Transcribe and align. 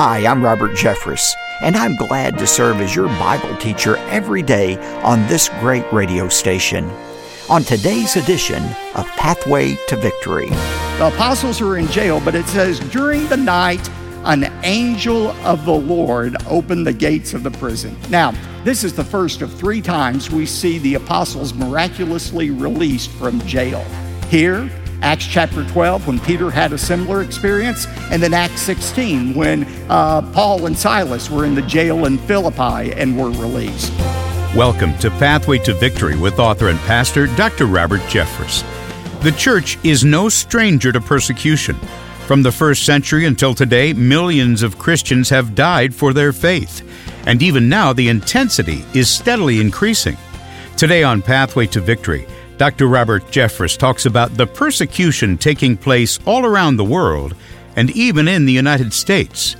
Hi, 0.00 0.24
I'm 0.28 0.44
Robert 0.44 0.76
Jeffress, 0.76 1.34
and 1.60 1.74
I'm 1.74 1.96
glad 1.96 2.38
to 2.38 2.46
serve 2.46 2.80
as 2.80 2.94
your 2.94 3.08
Bible 3.08 3.56
teacher 3.56 3.96
every 4.10 4.44
day 4.44 4.76
on 5.02 5.26
this 5.26 5.48
great 5.58 5.92
radio 5.92 6.28
station. 6.28 6.88
On 7.50 7.64
today's 7.64 8.14
edition 8.14 8.62
of 8.94 9.08
Pathway 9.16 9.74
to 9.88 9.96
Victory, 9.96 10.50
the 10.50 11.10
apostles 11.12 11.60
are 11.60 11.78
in 11.78 11.88
jail, 11.88 12.20
but 12.24 12.36
it 12.36 12.46
says 12.46 12.78
during 12.78 13.26
the 13.26 13.36
night, 13.36 13.90
an 14.22 14.44
angel 14.62 15.32
of 15.44 15.64
the 15.64 15.74
Lord 15.74 16.36
opened 16.46 16.86
the 16.86 16.92
gates 16.92 17.34
of 17.34 17.42
the 17.42 17.50
prison. 17.50 17.96
Now, 18.08 18.32
this 18.62 18.84
is 18.84 18.94
the 18.94 19.02
first 19.02 19.42
of 19.42 19.52
three 19.52 19.82
times 19.82 20.30
we 20.30 20.46
see 20.46 20.78
the 20.78 20.94
apostles 20.94 21.54
miraculously 21.54 22.50
released 22.50 23.10
from 23.10 23.40
jail. 23.48 23.84
Here, 24.28 24.70
Acts 25.02 25.26
chapter 25.26 25.64
12, 25.64 26.08
when 26.08 26.18
Peter 26.18 26.50
had 26.50 26.72
a 26.72 26.78
similar 26.78 27.22
experience, 27.22 27.86
and 28.10 28.20
then 28.20 28.34
Acts 28.34 28.60
16, 28.62 29.32
when 29.32 29.64
uh, 29.88 30.22
Paul 30.32 30.66
and 30.66 30.76
Silas 30.76 31.30
were 31.30 31.44
in 31.44 31.54
the 31.54 31.62
jail 31.62 32.06
in 32.06 32.18
Philippi 32.18 32.92
and 32.92 33.16
were 33.16 33.30
released. 33.30 33.92
Welcome 34.56 34.98
to 34.98 35.10
Pathway 35.10 35.58
to 35.58 35.74
Victory 35.74 36.16
with 36.16 36.40
author 36.40 36.68
and 36.68 36.78
pastor 36.80 37.28
Dr. 37.36 37.66
Robert 37.66 38.00
Jeffress. 38.02 38.64
The 39.22 39.30
church 39.32 39.78
is 39.84 40.04
no 40.04 40.28
stranger 40.28 40.90
to 40.90 41.00
persecution. 41.00 41.76
From 42.26 42.42
the 42.42 42.52
first 42.52 42.84
century 42.84 43.24
until 43.24 43.54
today, 43.54 43.92
millions 43.92 44.62
of 44.62 44.78
Christians 44.78 45.28
have 45.28 45.54
died 45.54 45.94
for 45.94 46.12
their 46.12 46.32
faith. 46.32 46.82
And 47.24 47.40
even 47.40 47.68
now, 47.68 47.92
the 47.92 48.08
intensity 48.08 48.84
is 48.94 49.08
steadily 49.08 49.60
increasing. 49.60 50.16
Today 50.76 51.04
on 51.04 51.22
Pathway 51.22 51.66
to 51.68 51.80
Victory, 51.80 52.26
Dr. 52.58 52.88
Robert 52.88 53.24
Jeffress 53.26 53.78
talks 53.78 54.04
about 54.04 54.34
the 54.34 54.44
persecution 54.44 55.38
taking 55.38 55.76
place 55.76 56.18
all 56.26 56.44
around 56.44 56.76
the 56.76 56.84
world 56.84 57.36
and 57.76 57.88
even 57.92 58.26
in 58.26 58.46
the 58.46 58.52
United 58.52 58.92
States. 58.92 59.54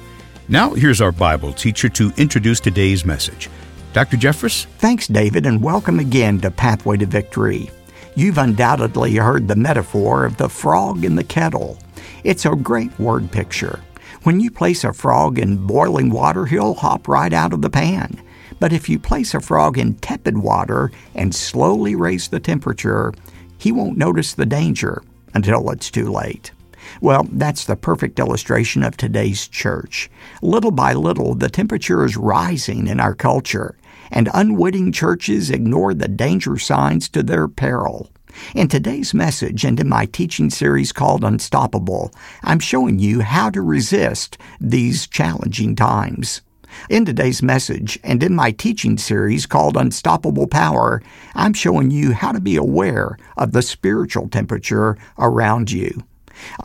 Now, 0.48 0.74
here's 0.74 1.00
our 1.00 1.12
Bible 1.12 1.52
teacher 1.52 1.88
to 1.90 2.12
introduce 2.16 2.58
today's 2.58 3.04
message. 3.04 3.48
Dr. 3.92 4.16
Jeffress? 4.16 4.66
Thanks, 4.78 5.06
David, 5.06 5.46
and 5.46 5.62
welcome 5.62 6.00
again 6.00 6.40
to 6.40 6.50
Pathway 6.50 6.96
to 6.96 7.06
Victory. 7.06 7.70
You've 8.16 8.36
undoubtedly 8.36 9.14
heard 9.14 9.46
the 9.46 9.54
metaphor 9.54 10.24
of 10.24 10.36
the 10.36 10.48
frog 10.48 11.04
in 11.04 11.14
the 11.14 11.22
kettle. 11.22 11.78
It's 12.24 12.46
a 12.46 12.56
great 12.56 12.98
word 12.98 13.30
picture. 13.30 13.78
When 14.24 14.40
you 14.40 14.50
place 14.50 14.82
a 14.82 14.92
frog 14.92 15.38
in 15.38 15.68
boiling 15.68 16.10
water, 16.10 16.46
he'll 16.46 16.74
hop 16.74 17.06
right 17.06 17.32
out 17.32 17.52
of 17.52 17.62
the 17.62 17.70
pan. 17.70 18.20
But 18.60 18.72
if 18.72 18.88
you 18.88 18.98
place 18.98 19.34
a 19.34 19.40
frog 19.40 19.78
in 19.78 19.94
tepid 19.94 20.38
water 20.38 20.90
and 21.14 21.34
slowly 21.34 21.94
raise 21.94 22.28
the 22.28 22.40
temperature, 22.40 23.12
he 23.56 23.72
won't 23.72 23.98
notice 23.98 24.34
the 24.34 24.46
danger 24.46 25.02
until 25.34 25.70
it's 25.70 25.90
too 25.90 26.10
late. 26.10 26.52
Well, 27.00 27.26
that's 27.32 27.64
the 27.64 27.76
perfect 27.76 28.18
illustration 28.18 28.82
of 28.82 28.96
today's 28.96 29.46
church. 29.46 30.10
Little 30.42 30.70
by 30.70 30.94
little, 30.94 31.34
the 31.34 31.50
temperature 31.50 32.04
is 32.04 32.16
rising 32.16 32.86
in 32.86 32.98
our 32.98 33.14
culture, 33.14 33.76
and 34.10 34.30
unwitting 34.32 34.92
churches 34.92 35.50
ignore 35.50 35.92
the 35.92 36.08
danger 36.08 36.56
signs 36.56 37.08
to 37.10 37.22
their 37.22 37.46
peril. 37.46 38.10
In 38.54 38.68
today's 38.68 39.12
message 39.12 39.64
and 39.64 39.78
in 39.80 39.88
my 39.88 40.06
teaching 40.06 40.50
series 40.50 40.92
called 40.92 41.24
Unstoppable, 41.24 42.12
I'm 42.42 42.60
showing 42.60 42.98
you 42.98 43.20
how 43.20 43.50
to 43.50 43.60
resist 43.60 44.38
these 44.60 45.06
challenging 45.06 45.74
times. 45.74 46.40
In 46.88 47.04
today's 47.04 47.42
message 47.42 47.98
and 48.02 48.22
in 48.22 48.34
my 48.34 48.50
teaching 48.50 48.96
series 48.96 49.44
called 49.44 49.76
Unstoppable 49.76 50.46
Power, 50.46 51.02
I'm 51.34 51.52
showing 51.52 51.90
you 51.90 52.12
how 52.12 52.32
to 52.32 52.40
be 52.40 52.56
aware 52.56 53.18
of 53.36 53.52
the 53.52 53.60
spiritual 53.60 54.28
temperature 54.28 54.96
around 55.18 55.70
you. 55.70 56.02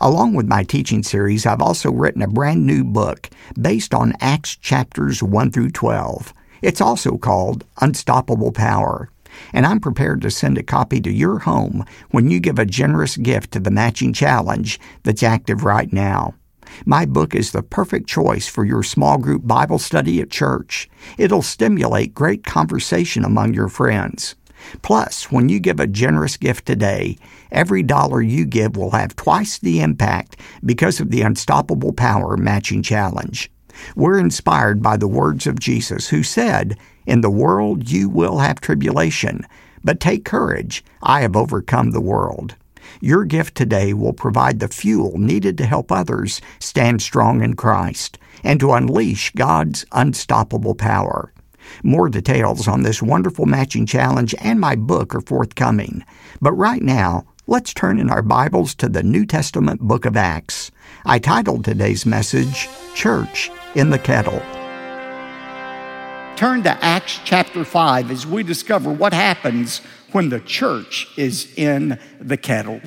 Along 0.00 0.32
with 0.32 0.46
my 0.46 0.62
teaching 0.62 1.02
series, 1.02 1.44
I've 1.44 1.60
also 1.60 1.92
written 1.92 2.22
a 2.22 2.26
brand 2.26 2.64
new 2.64 2.84
book 2.84 3.28
based 3.60 3.92
on 3.92 4.14
Acts 4.20 4.56
chapters 4.56 5.22
1 5.22 5.50
through 5.50 5.70
12. 5.70 6.32
It's 6.62 6.80
also 6.80 7.18
called 7.18 7.64
Unstoppable 7.82 8.52
Power. 8.52 9.10
And 9.52 9.66
I'm 9.66 9.80
prepared 9.80 10.22
to 10.22 10.30
send 10.30 10.56
a 10.56 10.62
copy 10.62 11.00
to 11.02 11.10
your 11.10 11.40
home 11.40 11.84
when 12.12 12.30
you 12.30 12.40
give 12.40 12.58
a 12.58 12.64
generous 12.64 13.18
gift 13.18 13.52
to 13.52 13.60
the 13.60 13.70
matching 13.70 14.14
challenge 14.14 14.80
that's 15.02 15.22
active 15.22 15.64
right 15.64 15.92
now. 15.92 16.34
My 16.84 17.04
book 17.06 17.34
is 17.34 17.52
the 17.52 17.62
perfect 17.62 18.08
choice 18.08 18.48
for 18.48 18.64
your 18.64 18.82
small 18.82 19.18
group 19.18 19.46
Bible 19.46 19.78
study 19.78 20.20
at 20.20 20.30
church. 20.30 20.88
It'll 21.18 21.42
stimulate 21.42 22.14
great 22.14 22.44
conversation 22.44 23.24
among 23.24 23.54
your 23.54 23.68
friends. 23.68 24.34
Plus, 24.82 25.30
when 25.30 25.48
you 25.48 25.60
give 25.60 25.80
a 25.80 25.86
generous 25.86 26.36
gift 26.36 26.66
today, 26.66 27.16
every 27.50 27.82
dollar 27.82 28.22
you 28.22 28.44
give 28.44 28.76
will 28.76 28.90
have 28.90 29.16
twice 29.16 29.58
the 29.58 29.80
impact 29.80 30.40
because 30.64 31.00
of 31.00 31.10
the 31.10 31.22
Unstoppable 31.22 31.92
Power 31.92 32.36
Matching 32.36 32.82
Challenge. 32.82 33.50
We're 33.96 34.18
inspired 34.18 34.82
by 34.82 34.96
the 34.96 35.08
words 35.08 35.46
of 35.46 35.58
Jesus, 35.58 36.08
who 36.08 36.22
said, 36.22 36.78
In 37.06 37.20
the 37.20 37.30
world 37.30 37.90
you 37.90 38.08
will 38.08 38.38
have 38.38 38.60
tribulation, 38.60 39.46
but 39.82 40.00
take 40.00 40.24
courage, 40.24 40.84
I 41.02 41.20
have 41.22 41.36
overcome 41.36 41.90
the 41.90 42.00
world. 42.00 42.56
Your 43.04 43.26
gift 43.26 43.54
today 43.54 43.92
will 43.92 44.14
provide 44.14 44.60
the 44.60 44.68
fuel 44.68 45.18
needed 45.18 45.58
to 45.58 45.66
help 45.66 45.92
others 45.92 46.40
stand 46.58 47.02
strong 47.02 47.42
in 47.42 47.52
Christ 47.52 48.16
and 48.42 48.58
to 48.60 48.72
unleash 48.72 49.30
God's 49.32 49.84
unstoppable 49.92 50.74
power. 50.74 51.30
More 51.82 52.08
details 52.08 52.66
on 52.66 52.82
this 52.82 53.02
wonderful 53.02 53.44
matching 53.44 53.84
challenge 53.84 54.34
and 54.40 54.58
my 54.58 54.74
book 54.74 55.14
are 55.14 55.20
forthcoming. 55.20 56.02
But 56.40 56.54
right 56.54 56.80
now, 56.80 57.26
let's 57.46 57.74
turn 57.74 58.00
in 58.00 58.08
our 58.08 58.22
Bibles 58.22 58.74
to 58.76 58.88
the 58.88 59.02
New 59.02 59.26
Testament 59.26 59.82
book 59.82 60.06
of 60.06 60.16
Acts. 60.16 60.70
I 61.04 61.18
titled 61.18 61.66
today's 61.66 62.06
message, 62.06 62.70
Church 62.94 63.50
in 63.74 63.90
the 63.90 63.98
Kettle. 63.98 64.40
Turn 66.36 66.62
to 66.62 66.82
Acts 66.82 67.20
chapter 67.22 67.66
5 67.66 68.10
as 68.10 68.26
we 68.26 68.42
discover 68.42 68.90
what 68.90 69.12
happens 69.12 69.82
when 70.14 70.28
the 70.28 70.38
church 70.38 71.08
is 71.16 71.52
in 71.56 71.98
the 72.20 72.36
kettle. 72.36 72.80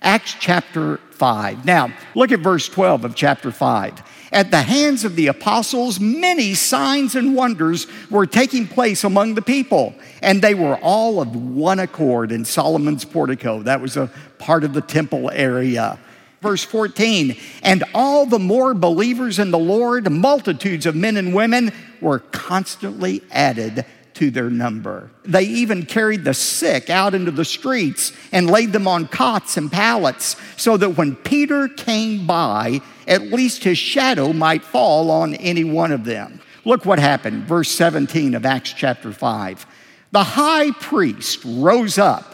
Acts 0.00 0.34
chapter 0.40 0.96
5. 1.10 1.66
Now, 1.66 1.92
look 2.14 2.32
at 2.32 2.40
verse 2.40 2.68
12 2.70 3.04
of 3.04 3.14
chapter 3.14 3.52
5. 3.52 4.02
At 4.32 4.50
the 4.50 4.62
hands 4.62 5.04
of 5.04 5.14
the 5.14 5.26
apostles, 5.26 6.00
many 6.00 6.54
signs 6.54 7.14
and 7.16 7.36
wonders 7.36 7.86
were 8.10 8.26
taking 8.26 8.66
place 8.66 9.04
among 9.04 9.34
the 9.34 9.42
people, 9.42 9.94
and 10.22 10.40
they 10.40 10.54
were 10.54 10.76
all 10.76 11.20
of 11.20 11.36
one 11.36 11.80
accord 11.80 12.32
in 12.32 12.46
Solomon's 12.46 13.04
portico. 13.04 13.62
That 13.62 13.82
was 13.82 13.98
a 13.98 14.10
part 14.38 14.64
of 14.64 14.72
the 14.72 14.80
temple 14.80 15.30
area. 15.30 15.98
Verse 16.40 16.64
14, 16.64 17.36
and 17.62 17.84
all 17.94 18.26
the 18.26 18.38
more 18.38 18.74
believers 18.74 19.38
in 19.38 19.50
the 19.50 19.58
Lord, 19.58 20.10
multitudes 20.10 20.86
of 20.86 20.96
men 20.96 21.16
and 21.16 21.34
women, 21.34 21.72
were 22.00 22.18
constantly 22.18 23.22
added 23.30 23.86
to 24.14 24.30
their 24.30 24.50
number. 24.50 25.10
They 25.24 25.42
even 25.42 25.86
carried 25.86 26.24
the 26.24 26.34
sick 26.34 26.88
out 26.88 27.14
into 27.14 27.30
the 27.30 27.44
streets 27.44 28.12
and 28.32 28.50
laid 28.50 28.72
them 28.72 28.88
on 28.88 29.08
cots 29.08 29.56
and 29.56 29.70
pallets 29.70 30.36
so 30.56 30.76
that 30.76 30.90
when 30.90 31.16
Peter 31.16 31.68
came 31.68 32.26
by, 32.26 32.80
at 33.06 33.22
least 33.22 33.64
his 33.64 33.78
shadow 33.78 34.32
might 34.32 34.64
fall 34.64 35.10
on 35.10 35.34
any 35.34 35.64
one 35.64 35.92
of 35.92 36.04
them. 36.04 36.40
Look 36.64 36.86
what 36.86 36.98
happened, 36.98 37.44
verse 37.44 37.68
17 37.70 38.34
of 38.34 38.46
Acts 38.46 38.72
chapter 38.72 39.12
5. 39.12 39.66
The 40.12 40.24
high 40.24 40.70
priest 40.70 41.40
rose 41.44 41.98
up. 41.98 42.30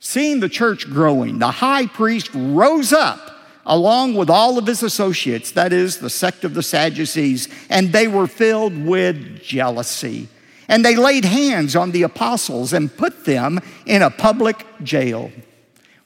Seeing 0.00 0.40
the 0.40 0.48
church 0.48 0.88
growing, 0.88 1.38
the 1.38 1.50
high 1.50 1.86
priest 1.86 2.30
rose 2.34 2.92
up 2.92 3.30
along 3.66 4.14
with 4.14 4.30
all 4.30 4.58
of 4.58 4.66
his 4.66 4.82
associates, 4.82 5.52
that 5.52 5.72
is, 5.72 5.98
the 5.98 6.10
sect 6.10 6.44
of 6.44 6.54
the 6.54 6.62
Sadducees, 6.62 7.48
and 7.68 7.92
they 7.92 8.08
were 8.08 8.26
filled 8.26 8.76
with 8.84 9.42
jealousy 9.42 10.28
and 10.70 10.84
they 10.84 10.94
laid 10.94 11.24
hands 11.24 11.74
on 11.74 11.90
the 11.90 12.04
apostles 12.04 12.72
and 12.72 12.96
put 12.96 13.24
them 13.24 13.58
in 13.86 14.02
a 14.02 14.10
public 14.10 14.64
jail. 14.84 15.32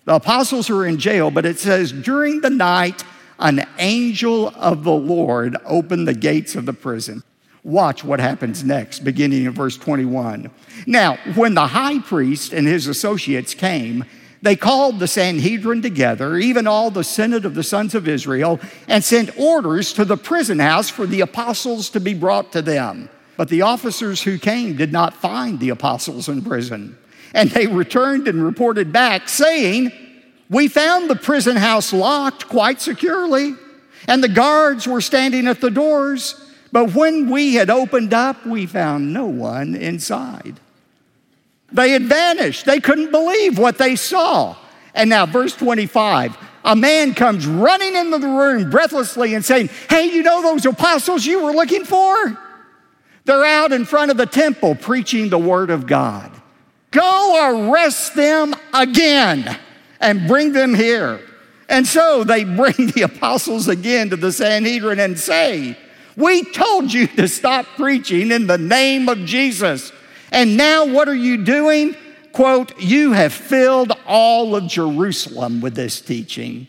The 0.07 0.15
apostles 0.15 0.71
are 0.71 0.87
in 0.87 0.99
jail, 0.99 1.31
but 1.31 1.45
it 1.45 1.59
says, 1.59 1.93
during 1.93 2.41
the 2.41 2.51
night, 2.51 3.05
an 3.39 3.67
angel 3.79 4.49
of 4.57 4.83
the 4.83 4.91
Lord 4.91 5.59
opened 5.67 6.09
the 6.09 6.15
gates 6.15 6.57
of 6.57 6.65
the 6.65 6.73
prison. 6.73 7.23
Watch 7.63 8.05
what 8.05 8.21
happens 8.21 8.65
next, 8.65 9.01
beginning 9.01 9.45
in 9.45 9.53
verse 9.53 9.77
21. 9.77 10.51
Now, 10.87 11.19
when 11.35 11.53
the 11.53 11.67
high 11.67 11.99
priest 11.99 12.55
and 12.55 12.67
his 12.67 12.87
associates 12.87 13.53
came, 13.53 14.05
they 14.41 14.57
called 14.57 14.99
the 14.99 15.09
Sanhedrin 15.09 15.83
together, 15.83 16.39
even 16.39 16.67
all 16.67 16.91
the 16.91 17.05
Senate 17.05 17.45
of 17.45 17.55
the 17.55 17.63
sons 17.63 17.95
of 17.95 18.09
Israel, 18.09 18.61
and 18.89 19.05
sent 19.05 19.39
orders 19.39 19.93
to 19.93 20.07
the 20.07 20.17
prison 20.17 20.59
house 20.59 20.89
for 20.89 21.07
the 21.07 21.21
apostles 21.21 21.91
to 21.91 22.01
be 22.01 22.15
brought 22.15 22.51
to 22.53 22.63
them. 22.63 23.11
But 23.37 23.49
the 23.49 23.63
officers 23.63 24.23
who 24.23 24.39
came 24.39 24.77
did 24.77 24.93
not 24.93 25.15
find 25.15 25.59
the 25.59 25.71
apostles 25.71 26.29
in 26.29 26.43
prison. 26.43 26.97
And 27.33 27.51
they 27.51 27.67
returned 27.67 28.29
and 28.29 28.45
reported 28.45 28.93
back, 28.93 29.29
saying, 29.29 29.93
We 30.49 30.69
found 30.69 31.11
the 31.11 31.17
prison 31.17 31.57
house 31.57 31.93
locked 31.93 32.49
quite 32.49 32.81
securely, 32.81 33.55
and 34.07 34.23
the 34.23 34.29
guards 34.29 34.87
were 34.87 35.01
standing 35.01 35.49
at 35.49 35.61
the 35.61 35.71
doors. 35.71 36.41
But 36.71 36.95
when 36.95 37.31
we 37.31 37.55
had 37.55 37.71
opened 37.71 38.15
up, 38.15 38.47
we 38.47 38.67
found 38.67 39.13
no 39.13 39.27
one 39.27 39.75
inside. 39.75 40.61
They 41.73 41.91
had 41.91 42.03
vanished. 42.03 42.67
They 42.67 42.79
couldn't 42.79 43.11
believe 43.11 43.59
what 43.59 43.79
they 43.79 43.97
saw. 43.97 44.57
And 44.95 45.11
now, 45.11 45.27
verse 45.27 45.57
25 45.57 46.39
a 46.67 46.75
man 46.75 47.13
comes 47.13 47.47
running 47.47 47.95
into 47.95 48.17
the 48.17 48.29
room 48.29 48.71
breathlessly 48.71 49.35
and 49.35 49.45
saying, 49.45 49.69
Hey, 49.91 50.07
you 50.07 50.23
know 50.23 50.41
those 50.41 50.65
apostles 50.65 51.27
you 51.27 51.45
were 51.45 51.53
looking 51.53 51.85
for? 51.85 52.39
They're 53.25 53.45
out 53.45 53.73
in 53.73 53.85
front 53.85 54.11
of 54.11 54.17
the 54.17 54.27
temple 54.27 54.75
preaching 54.75 55.29
the 55.29 55.39
word 55.39 55.71
of 55.71 55.87
God. 55.87 56.31
Go 56.91 57.71
arrest 57.71 58.15
them 58.15 58.55
again 58.73 59.59
and 60.01 60.29
bring 60.29 60.53
them 60.53 60.75
here. 60.75 61.21
And 61.69 61.87
so 61.87 62.25
they 62.25 62.45
bring 62.57 62.75
the 62.95 63.03
apostles 63.03 63.69
again 63.69 64.11
to 64.11 64.17
the 64.17 64.33
Sanhedrin 64.33 65.01
and 65.01 65.19
say, 65.19 65.77
We 66.17 66.45
told 66.45 66.93
you 66.93 67.07
to 67.09 67.27
stop 67.27 67.67
preaching 67.77 68.31
in 68.31 68.47
the 68.47 68.59
name 68.59 69.09
of 69.09 69.19
Jesus. 69.25 69.93
And 70.31 70.57
now 70.57 70.85
what 70.85 71.09
are 71.09 71.15
you 71.15 71.45
doing? 71.45 71.97
Quote, 72.33 72.79
You 72.81 73.13
have 73.13 73.33
filled 73.33 73.93
all 74.07 74.55
of 74.55 74.69
Jerusalem 74.69 75.61
with 75.61 75.75
this 75.75 76.01
teaching. 76.01 76.67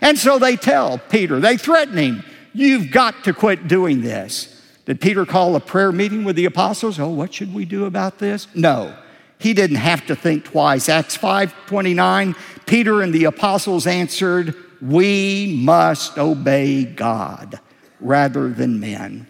And 0.00 0.18
so 0.18 0.38
they 0.38 0.56
tell 0.56 0.98
Peter, 0.98 1.40
they 1.40 1.56
threaten 1.56 1.96
him, 1.96 2.24
You've 2.52 2.90
got 2.90 3.24
to 3.24 3.34
quit 3.34 3.68
doing 3.68 4.00
this. 4.00 4.55
Did 4.86 5.00
Peter 5.00 5.26
call 5.26 5.56
a 5.56 5.60
prayer 5.60 5.92
meeting 5.92 6.24
with 6.24 6.36
the 6.36 6.44
apostles? 6.46 6.98
Oh, 6.98 7.08
what 7.08 7.34
should 7.34 7.52
we 7.52 7.64
do 7.64 7.84
about 7.84 8.18
this? 8.18 8.46
No. 8.54 8.94
He 9.38 9.52
didn't 9.52 9.76
have 9.76 10.06
to 10.06 10.16
think 10.16 10.44
twice. 10.44 10.88
Acts 10.88 11.16
5:29, 11.16 12.34
Peter 12.64 13.02
and 13.02 13.12
the 13.12 13.24
apostles 13.24 13.86
answered, 13.86 14.54
"We 14.80 15.60
must 15.62 16.16
obey 16.16 16.84
God 16.84 17.60
rather 18.00 18.48
than 18.48 18.80
men." 18.80 19.26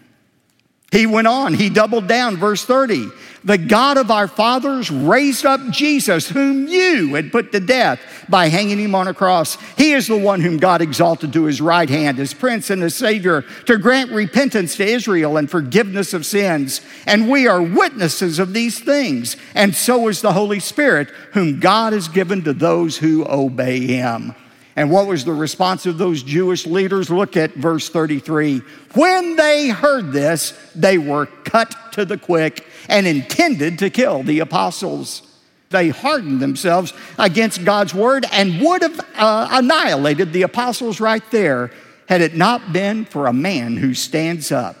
He 0.97 1.05
went 1.05 1.27
on, 1.27 1.53
he 1.53 1.69
doubled 1.69 2.07
down, 2.07 2.37
verse 2.37 2.65
30. 2.65 3.11
The 3.43 3.59
God 3.59 3.97
of 3.97 4.09
our 4.09 4.27
fathers 4.27 4.89
raised 4.89 5.45
up 5.45 5.61
Jesus, 5.69 6.27
whom 6.27 6.67
you 6.67 7.13
had 7.13 7.31
put 7.31 7.51
to 7.51 7.59
death 7.59 7.99
by 8.27 8.47
hanging 8.47 8.79
him 8.79 8.95
on 8.95 9.07
a 9.07 9.13
cross. 9.13 9.59
He 9.77 9.91
is 9.91 10.07
the 10.07 10.17
one 10.17 10.41
whom 10.41 10.57
God 10.57 10.81
exalted 10.81 11.33
to 11.33 11.43
his 11.43 11.61
right 11.61 11.87
hand 11.87 12.17
as 12.17 12.33
prince 12.33 12.71
and 12.71 12.81
as 12.81 12.95
savior 12.95 13.43
to 13.67 13.77
grant 13.77 14.11
repentance 14.11 14.75
to 14.77 14.87
Israel 14.87 15.37
and 15.37 15.51
forgiveness 15.51 16.15
of 16.15 16.25
sins. 16.25 16.81
And 17.05 17.29
we 17.29 17.47
are 17.47 17.61
witnesses 17.61 18.39
of 18.39 18.53
these 18.53 18.79
things. 18.79 19.37
And 19.53 19.75
so 19.75 20.07
is 20.07 20.21
the 20.21 20.33
Holy 20.33 20.59
Spirit, 20.59 21.11
whom 21.33 21.59
God 21.59 21.93
has 21.93 22.07
given 22.07 22.43
to 22.45 22.53
those 22.53 22.97
who 22.97 23.23
obey 23.29 23.85
him. 23.85 24.33
And 24.77 24.91
what 24.91 25.07
was 25.07 25.25
the 25.25 25.33
response 25.33 25.87
of 25.87 25.97
those 25.97 26.21
Jewish 26.21 26.67
leaders? 26.67 27.09
Look 27.09 27.35
at 27.35 27.55
verse 27.55 27.89
33. 27.89 28.61
When 28.93 29.35
they 29.35 29.69
heard 29.69 30.11
this, 30.11 30.53
they 30.75 30.99
were 30.99 31.25
cut 31.25 31.75
to 31.93 32.05
the 32.05 32.19
quick 32.19 32.63
and 32.87 33.07
intended 33.07 33.79
to 33.79 33.89
kill 33.89 34.21
the 34.21 34.37
apostles. 34.39 35.23
They 35.71 35.89
hardened 35.89 36.41
themselves 36.41 36.93
against 37.17 37.65
God's 37.65 37.95
word 37.95 38.27
and 38.31 38.61
would 38.61 38.83
have 38.83 38.99
uh, 39.15 39.47
annihilated 39.51 40.31
the 40.31 40.43
apostles 40.43 40.99
right 40.99 41.23
there 41.31 41.71
had 42.07 42.21
it 42.21 42.35
not 42.35 42.71
been 42.71 43.05
for 43.05 43.25
a 43.25 43.33
man 43.33 43.77
who 43.77 43.95
stands 43.95 44.51
up 44.51 44.75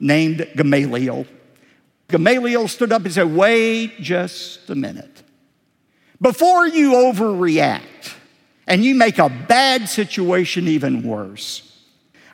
named 0.00 0.48
Gamaliel. 0.56 1.26
Gamaliel 2.08 2.68
stood 2.68 2.90
up 2.90 3.04
and 3.04 3.12
said, 3.12 3.30
Wait 3.30 4.00
just 4.00 4.70
a 4.70 4.74
minute. 4.74 5.22
Before 6.22 6.66
you 6.66 6.92
overreact, 6.92 8.14
and 8.66 8.84
you 8.84 8.94
make 8.94 9.18
a 9.18 9.28
bad 9.28 9.88
situation 9.88 10.68
even 10.68 11.02
worse. 11.02 11.68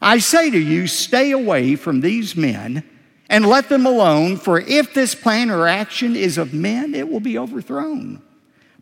I 0.00 0.18
say 0.18 0.50
to 0.50 0.58
you, 0.58 0.86
stay 0.86 1.32
away 1.32 1.76
from 1.76 2.00
these 2.00 2.36
men 2.36 2.84
and 3.28 3.46
let 3.46 3.68
them 3.68 3.84
alone, 3.84 4.36
for 4.36 4.60
if 4.60 4.94
this 4.94 5.14
plan 5.14 5.50
or 5.50 5.66
action 5.66 6.16
is 6.16 6.38
of 6.38 6.54
men, 6.54 6.94
it 6.94 7.08
will 7.10 7.20
be 7.20 7.38
overthrown. 7.38 8.22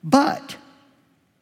But 0.04 0.56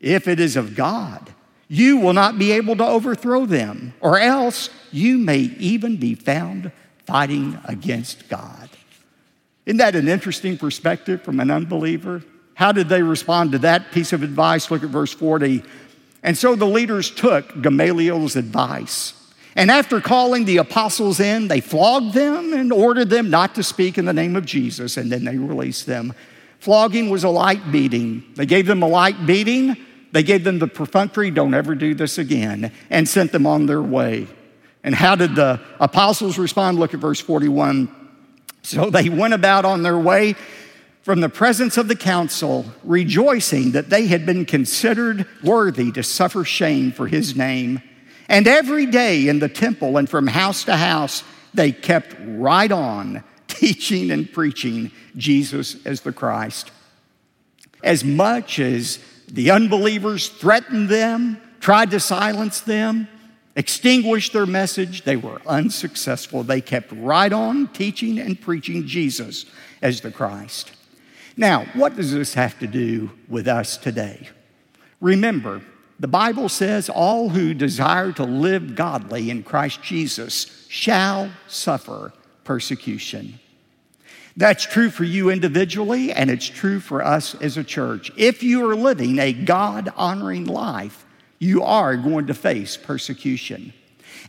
if 0.01 0.27
it 0.27 0.41
is 0.41 0.57
of 0.57 0.75
God, 0.75 1.35
you 1.69 1.99
will 1.99 2.13
not 2.13 2.39
be 2.39 2.53
able 2.53 2.77
to 2.77 2.87
overthrow 2.87 3.47
them, 3.47 3.95
or 4.01 4.19
else 4.19 4.71
you 4.91 5.19
may 5.19 5.39
even 5.39 5.97
be 5.97 6.15
found 6.15 6.71
fighting 7.05 7.59
against 7.65 8.29
God. 8.29 8.71
Isn't 9.67 9.79
that 9.79 9.97
an 9.97 10.09
interesting 10.09 10.57
perspective 10.57 11.23
from 11.23 11.41
an 11.41 11.51
unbeliever? 11.51 12.23
How 12.55 12.73
did 12.73 12.89
they 12.89 13.03
respond 13.03 13.53
to 13.53 13.59
that 13.61 13.93
piece 13.93 14.13
of 14.13 14.23
advice? 14.23 14.71
Look 14.71 14.83
at 14.83 14.91
verse 14.91 15.13
40. 15.13 15.63
And 16.25 16.37
so 16.37 16.57
the 16.57 16.67
leaders 16.67 17.11
took 17.11 17.61
Gamaliel's 17.61 18.35
advice. 18.35 19.13
And 19.55 19.71
after 19.71 20.01
calling 20.01 20.47
the 20.47 20.57
apostles 20.57 21.21
in, 21.21 21.47
they 21.47 21.61
flogged 21.61 22.15
them 22.15 22.53
and 22.55 22.73
ordered 22.73 23.11
them 23.11 23.31
not 23.31 23.55
to 23.55 23.63
speak 23.63 23.99
in 23.99 24.07
the 24.07 24.13
name 24.13 24.35
of 24.35 24.45
Jesus, 24.45 24.97
and 24.97 25.13
then 25.13 25.25
they 25.25 25.37
released 25.37 25.87
them. 25.87 26.13
Flogging 26.59 27.11
was 27.11 27.23
a 27.23 27.29
light 27.29 27.71
beating. 27.71 28.25
They 28.35 28.47
gave 28.47 28.67
them 28.67 28.83
a 28.83 28.89
light 28.89 29.27
beating, 29.27 29.77
they 30.13 30.23
gave 30.23 30.45
them 30.45 30.59
the 30.61 30.67
perfunctory, 30.67 31.31
don't 31.31 31.55
ever 31.55 31.75
do 31.75 31.95
this 31.95 32.19
again, 32.19 32.73
and 32.89 33.09
sent 33.09 33.33
them 33.33 33.47
on 33.47 33.67
their 33.67 33.83
way. 33.83 34.27
And 34.83 34.95
how 34.95 35.17
did 35.17 35.35
the 35.35 35.61
apostles 35.79 36.39
respond? 36.39 36.79
Look 36.79 36.95
at 36.95 37.01
verse 37.01 37.21
41. 37.21 37.95
So 38.63 38.91
they 38.91 39.09
went 39.09 39.35
about 39.35 39.65
on 39.65 39.83
their 39.83 39.99
way 39.99 40.37
from 41.05 41.21
the 41.21 41.29
presence 41.29 41.77
of 41.77 41.87
the 41.87 41.95
council, 41.95 42.65
rejoicing 42.83 43.73
that 43.73 43.91
they 43.91 44.07
had 44.07 44.25
been 44.25 44.47
considered 44.47 45.27
worthy 45.43 45.93
to 45.93 46.03
suffer 46.03 46.45
shame 46.45 46.91
for 46.91 47.07
his 47.07 47.37
name. 47.37 47.83
And 48.27 48.49
every 48.49 48.87
day 48.87 49.29
in 49.29 49.39
the 49.39 49.51
temple 49.51 49.99
and 49.99 50.09
from 50.09 50.27
house 50.27 50.65
to 50.65 50.79
house, 50.79 51.23
they 51.53 51.73
kept 51.73 52.17
right 52.21 52.73
on 52.73 53.23
teaching 53.49 54.11
and 54.11 54.33
preaching 54.33 54.91
Jesus 55.15 55.77
as 55.85 56.01
the 56.01 56.13
Christ. 56.13 56.73
As 57.83 58.03
much 58.03 58.59
as 58.59 58.99
the 59.29 59.51
unbelievers 59.51 60.31
threatened 60.31 60.89
them, 60.89 61.39
tried 61.61 61.91
to 61.91 62.01
silence 62.01 62.63
them, 62.63 63.09
extinguish 63.57 64.33
their 64.33 64.47
message, 64.47 65.03
they 65.03 65.17
were 65.17 65.43
unsuccessful. 65.47 66.45
They 66.45 66.63
kept 66.63 66.93
right 66.93 67.33
on 67.33 67.69
teaching 67.69 68.19
and 68.19 68.41
preaching 68.41 68.87
Jesus 68.87 69.45
as 69.83 70.01
the 70.01 70.11
Christ. 70.11 70.74
Now, 71.37 71.67
what 71.75 71.97
does 71.97 72.13
this 72.13 72.35
have 72.35 72.59
to 72.61 72.67
do 72.67 73.11
with 73.29 73.49
us 73.49 73.77
today? 73.77 74.29
Remember, 75.01 75.63
the 75.99 76.09
Bible 76.09 76.49
says 76.49 76.89
all 76.89 77.29
who 77.29 77.55
desire 77.55 78.13
to 78.13 78.25
live 78.25 78.75
godly 78.75 79.31
in 79.31 79.43
Christ 79.43 79.83
Jesus 79.83 80.67
shall 80.69 81.31
suffer 81.49 82.13
persecution. 82.45 83.39
That's 84.37 84.65
true 84.65 84.91
for 84.91 85.05
you 85.05 85.31
individually, 85.31 86.11
and 86.11 86.31
it's 86.31 86.49
true 86.49 86.81
for 86.81 87.05
us 87.05 87.35
as 87.37 87.57
a 87.57 87.63
church. 87.65 88.11
If 88.17 88.43
you 88.43 88.69
are 88.69 88.75
living 88.75 89.19
a 89.19 89.33
God 89.33 89.93
honoring 89.97 90.47
life, 90.47 91.07
you 91.39 91.63
are 91.63 91.97
going 91.97 92.27
to 92.27 92.35
face 92.35 92.77
persecution. 92.77 93.73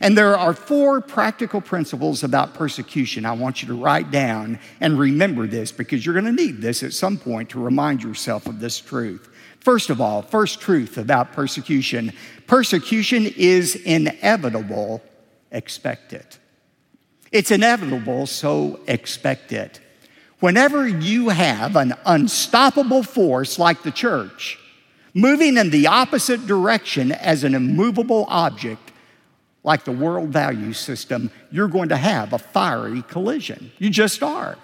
And 0.00 0.16
there 0.16 0.36
are 0.36 0.52
four 0.52 1.00
practical 1.00 1.60
principles 1.60 2.22
about 2.22 2.54
persecution 2.54 3.24
I 3.24 3.32
want 3.32 3.62
you 3.62 3.68
to 3.68 3.74
write 3.74 4.10
down 4.10 4.58
and 4.80 4.98
remember 4.98 5.46
this 5.46 5.72
because 5.72 6.04
you're 6.04 6.20
going 6.20 6.36
to 6.36 6.44
need 6.44 6.60
this 6.60 6.82
at 6.82 6.92
some 6.92 7.16
point 7.16 7.50
to 7.50 7.60
remind 7.60 8.02
yourself 8.02 8.46
of 8.46 8.60
this 8.60 8.78
truth. 8.78 9.28
First 9.60 9.90
of 9.90 10.00
all, 10.00 10.22
first 10.22 10.60
truth 10.60 10.98
about 10.98 11.32
persecution 11.32 12.12
persecution 12.46 13.26
is 13.36 13.74
inevitable, 13.74 15.02
expect 15.50 16.12
it. 16.12 16.38
It's 17.32 17.50
inevitable, 17.50 18.26
so 18.26 18.78
expect 18.86 19.52
it. 19.52 19.80
Whenever 20.38 20.86
you 20.86 21.30
have 21.30 21.74
an 21.74 21.94
unstoppable 22.04 23.02
force 23.02 23.58
like 23.58 23.82
the 23.82 23.90
church, 23.90 24.58
moving 25.14 25.56
in 25.56 25.70
the 25.70 25.86
opposite 25.86 26.46
direction 26.46 27.10
as 27.10 27.42
an 27.42 27.54
immovable 27.54 28.26
object, 28.28 28.85
like 29.66 29.84
the 29.84 29.92
world 29.92 30.30
value 30.30 30.72
system, 30.72 31.28
you're 31.50 31.68
going 31.68 31.90
to 31.90 31.96
have 31.96 32.32
a 32.32 32.38
fiery 32.38 33.02
collision. 33.02 33.72
You 33.78 33.90
just 33.90 34.22
are. 34.22 34.56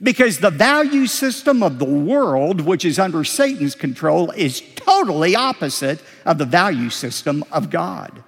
Because 0.00 0.38
the 0.38 0.50
value 0.50 1.08
system 1.08 1.64
of 1.64 1.80
the 1.80 1.84
world, 1.84 2.60
which 2.60 2.84
is 2.84 3.00
under 3.00 3.24
Satan's 3.24 3.74
control, 3.74 4.30
is 4.30 4.62
totally 4.76 5.34
opposite 5.34 6.00
of 6.24 6.38
the 6.38 6.44
value 6.44 6.90
system 6.90 7.44
of 7.50 7.70
God. 7.70 8.22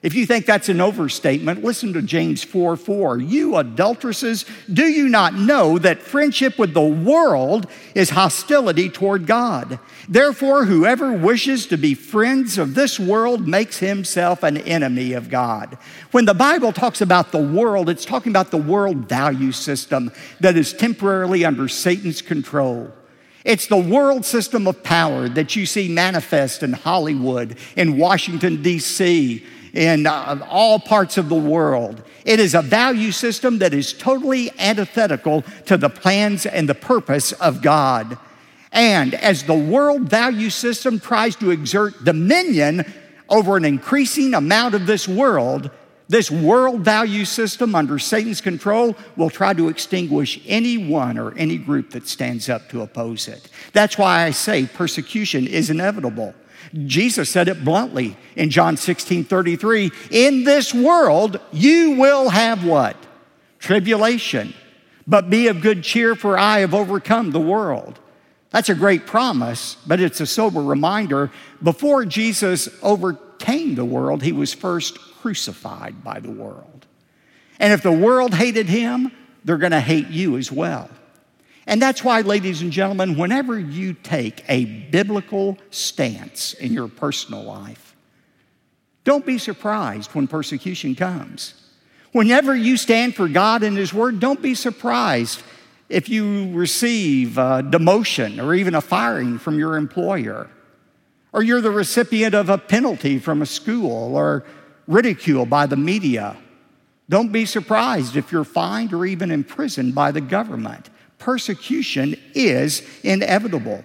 If 0.00 0.14
you 0.14 0.26
think 0.26 0.46
that's 0.46 0.68
an 0.68 0.80
overstatement, 0.80 1.64
listen 1.64 1.92
to 1.94 2.02
James 2.02 2.44
4 2.44 2.76
4. 2.76 3.18
You 3.18 3.56
adulteresses, 3.56 4.44
do 4.72 4.84
you 4.84 5.08
not 5.08 5.34
know 5.34 5.76
that 5.76 6.02
friendship 6.02 6.56
with 6.56 6.72
the 6.72 6.80
world 6.80 7.66
is 7.96 8.10
hostility 8.10 8.88
toward 8.88 9.26
God? 9.26 9.80
Therefore, 10.08 10.66
whoever 10.66 11.12
wishes 11.12 11.66
to 11.66 11.76
be 11.76 11.94
friends 11.94 12.58
of 12.58 12.76
this 12.76 13.00
world 13.00 13.48
makes 13.48 13.78
himself 13.78 14.44
an 14.44 14.58
enemy 14.58 15.14
of 15.14 15.30
God. 15.30 15.76
When 16.12 16.26
the 16.26 16.34
Bible 16.34 16.72
talks 16.72 17.00
about 17.00 17.32
the 17.32 17.42
world, 17.42 17.88
it's 17.88 18.04
talking 18.04 18.30
about 18.30 18.52
the 18.52 18.56
world 18.56 19.08
value 19.08 19.50
system 19.50 20.12
that 20.38 20.56
is 20.56 20.72
temporarily 20.72 21.44
under 21.44 21.66
Satan's 21.66 22.22
control. 22.22 22.92
It's 23.44 23.66
the 23.66 23.76
world 23.76 24.24
system 24.24 24.68
of 24.68 24.84
power 24.84 25.28
that 25.30 25.56
you 25.56 25.66
see 25.66 25.88
manifest 25.88 26.62
in 26.62 26.72
Hollywood, 26.72 27.58
in 27.74 27.98
Washington, 27.98 28.62
D.C., 28.62 29.44
in 29.74 30.06
uh, 30.06 30.44
all 30.48 30.78
parts 30.78 31.18
of 31.18 31.28
the 31.28 31.34
world. 31.34 32.02
It 32.24 32.40
is 32.40 32.54
a 32.54 32.62
value 32.62 33.12
system 33.12 33.58
that 33.58 33.74
is 33.74 33.92
totally 33.92 34.50
antithetical 34.58 35.44
to 35.66 35.76
the 35.76 35.88
plans 35.88 36.46
and 36.46 36.68
the 36.68 36.74
purpose 36.74 37.32
of 37.32 37.62
God. 37.62 38.18
And 38.72 39.14
as 39.14 39.44
the 39.44 39.54
world 39.54 40.02
value 40.02 40.50
system 40.50 41.00
tries 41.00 41.36
to 41.36 41.50
exert 41.50 42.04
dominion 42.04 42.84
over 43.28 43.56
an 43.56 43.64
increasing 43.64 44.34
amount 44.34 44.74
of 44.74 44.86
this 44.86 45.08
world, 45.08 45.70
this 46.08 46.30
world 46.30 46.80
value 46.80 47.26
system 47.26 47.74
under 47.74 47.98
Satan's 47.98 48.40
control 48.40 48.96
will 49.16 49.28
try 49.28 49.52
to 49.52 49.68
extinguish 49.68 50.40
anyone 50.46 51.18
or 51.18 51.36
any 51.36 51.58
group 51.58 51.90
that 51.90 52.08
stands 52.08 52.48
up 52.48 52.70
to 52.70 52.80
oppose 52.80 53.28
it. 53.28 53.48
That's 53.74 53.98
why 53.98 54.24
I 54.24 54.30
say 54.30 54.66
persecution 54.66 55.46
is 55.46 55.68
inevitable. 55.68 56.34
Jesus 56.86 57.30
said 57.30 57.48
it 57.48 57.64
bluntly 57.64 58.16
in 58.36 58.50
John 58.50 58.76
16 58.76 59.24
33 59.24 59.90
In 60.10 60.44
this 60.44 60.74
world, 60.74 61.40
you 61.52 61.92
will 61.92 62.28
have 62.28 62.64
what? 62.64 62.96
Tribulation. 63.58 64.54
But 65.06 65.30
be 65.30 65.48
of 65.48 65.62
good 65.62 65.82
cheer, 65.82 66.14
for 66.14 66.38
I 66.38 66.60
have 66.60 66.74
overcome 66.74 67.30
the 67.30 67.40
world. 67.40 67.98
That's 68.50 68.68
a 68.68 68.74
great 68.74 69.06
promise, 69.06 69.76
but 69.86 70.00
it's 70.00 70.20
a 70.20 70.26
sober 70.26 70.62
reminder. 70.62 71.30
Before 71.62 72.04
Jesus 72.04 72.68
overcame 72.82 73.74
the 73.74 73.84
world, 73.84 74.22
he 74.22 74.32
was 74.32 74.54
first 74.54 74.98
crucified 74.98 76.02
by 76.02 76.20
the 76.20 76.30
world. 76.30 76.86
And 77.58 77.72
if 77.72 77.82
the 77.82 77.92
world 77.92 78.34
hated 78.34 78.68
him, 78.68 79.12
they're 79.44 79.58
going 79.58 79.72
to 79.72 79.80
hate 79.80 80.08
you 80.08 80.36
as 80.36 80.52
well. 80.52 80.88
And 81.68 81.82
that's 81.82 82.02
why, 82.02 82.22
ladies 82.22 82.62
and 82.62 82.72
gentlemen, 82.72 83.18
whenever 83.18 83.60
you 83.60 83.92
take 83.92 84.42
a 84.48 84.64
biblical 84.64 85.58
stance 85.68 86.54
in 86.54 86.72
your 86.72 86.88
personal 86.88 87.42
life, 87.42 87.94
don't 89.04 89.26
be 89.26 89.36
surprised 89.36 90.14
when 90.14 90.26
persecution 90.26 90.94
comes. 90.94 91.52
Whenever 92.12 92.56
you 92.56 92.78
stand 92.78 93.14
for 93.14 93.28
God 93.28 93.62
and 93.62 93.76
His 93.76 93.92
Word, 93.92 94.18
don't 94.18 94.40
be 94.40 94.54
surprised 94.54 95.42
if 95.90 96.08
you 96.08 96.50
receive 96.54 97.36
a 97.36 97.62
demotion 97.62 98.42
or 98.42 98.54
even 98.54 98.74
a 98.74 98.80
firing 98.80 99.38
from 99.38 99.58
your 99.58 99.76
employer, 99.76 100.48
or 101.34 101.42
you're 101.42 101.60
the 101.60 101.70
recipient 101.70 102.34
of 102.34 102.48
a 102.48 102.56
penalty 102.56 103.18
from 103.18 103.42
a 103.42 103.46
school 103.46 104.16
or 104.16 104.42
ridicule 104.86 105.44
by 105.44 105.66
the 105.66 105.76
media. 105.76 106.34
Don't 107.10 107.30
be 107.30 107.44
surprised 107.44 108.16
if 108.16 108.32
you're 108.32 108.44
fined 108.44 108.94
or 108.94 109.04
even 109.04 109.30
imprisoned 109.30 109.94
by 109.94 110.12
the 110.12 110.22
government 110.22 110.88
persecution 111.18 112.16
is 112.34 112.82
inevitable. 113.02 113.84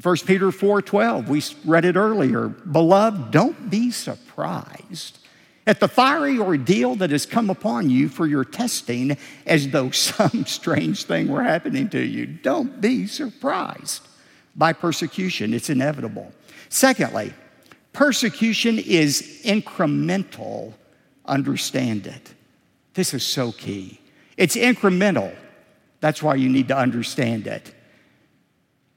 1 0.00 0.16
Peter 0.26 0.50
4:12, 0.50 1.28
we 1.28 1.42
read 1.64 1.84
it 1.84 1.96
earlier. 1.96 2.48
Beloved, 2.48 3.30
don't 3.30 3.70
be 3.70 3.90
surprised 3.90 5.18
at 5.66 5.80
the 5.80 5.88
fiery 5.88 6.38
ordeal 6.38 6.94
that 6.96 7.10
has 7.10 7.26
come 7.26 7.50
upon 7.50 7.90
you 7.90 8.08
for 8.08 8.26
your 8.26 8.44
testing 8.44 9.16
as 9.46 9.68
though 9.68 9.90
some 9.92 10.44
strange 10.46 11.04
thing 11.04 11.28
were 11.28 11.42
happening 11.42 11.88
to 11.90 12.00
you. 12.00 12.26
Don't 12.26 12.80
be 12.80 13.06
surprised 13.06 14.06
by 14.54 14.72
persecution, 14.72 15.52
it's 15.52 15.68
inevitable. 15.68 16.32
Secondly, 16.68 17.34
persecution 17.92 18.78
is 18.78 19.42
incremental. 19.44 20.72
Understand 21.26 22.06
it. 22.06 22.34
This 22.94 23.12
is 23.12 23.24
so 23.24 23.52
key. 23.52 24.00
It's 24.36 24.56
incremental. 24.56 25.34
That's 26.06 26.22
why 26.22 26.36
you 26.36 26.48
need 26.48 26.68
to 26.68 26.78
understand 26.78 27.48
it. 27.48 27.74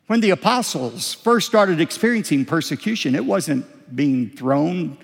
When 0.06 0.22
the 0.22 0.30
apostles 0.30 1.16
first 1.16 1.48
started 1.48 1.82
experiencing 1.82 2.46
persecution, 2.46 3.16
it 3.16 3.26
wasn't 3.26 3.66
being 3.96 4.30
thrown 4.30 4.96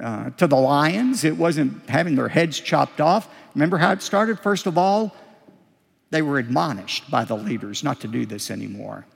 uh, 0.00 0.30
to 0.30 0.48
the 0.48 0.56
lions, 0.56 1.22
it 1.22 1.36
wasn't 1.36 1.88
having 1.88 2.16
their 2.16 2.26
heads 2.26 2.58
chopped 2.58 3.00
off. 3.00 3.28
Remember 3.54 3.78
how 3.78 3.92
it 3.92 4.02
started? 4.02 4.40
First 4.40 4.66
of 4.66 4.76
all, 4.76 5.14
they 6.10 6.20
were 6.20 6.40
admonished 6.40 7.08
by 7.08 7.24
the 7.24 7.36
leaders 7.36 7.84
not 7.84 8.00
to 8.00 8.08
do 8.08 8.26
this 8.26 8.50
anymore. 8.50 9.06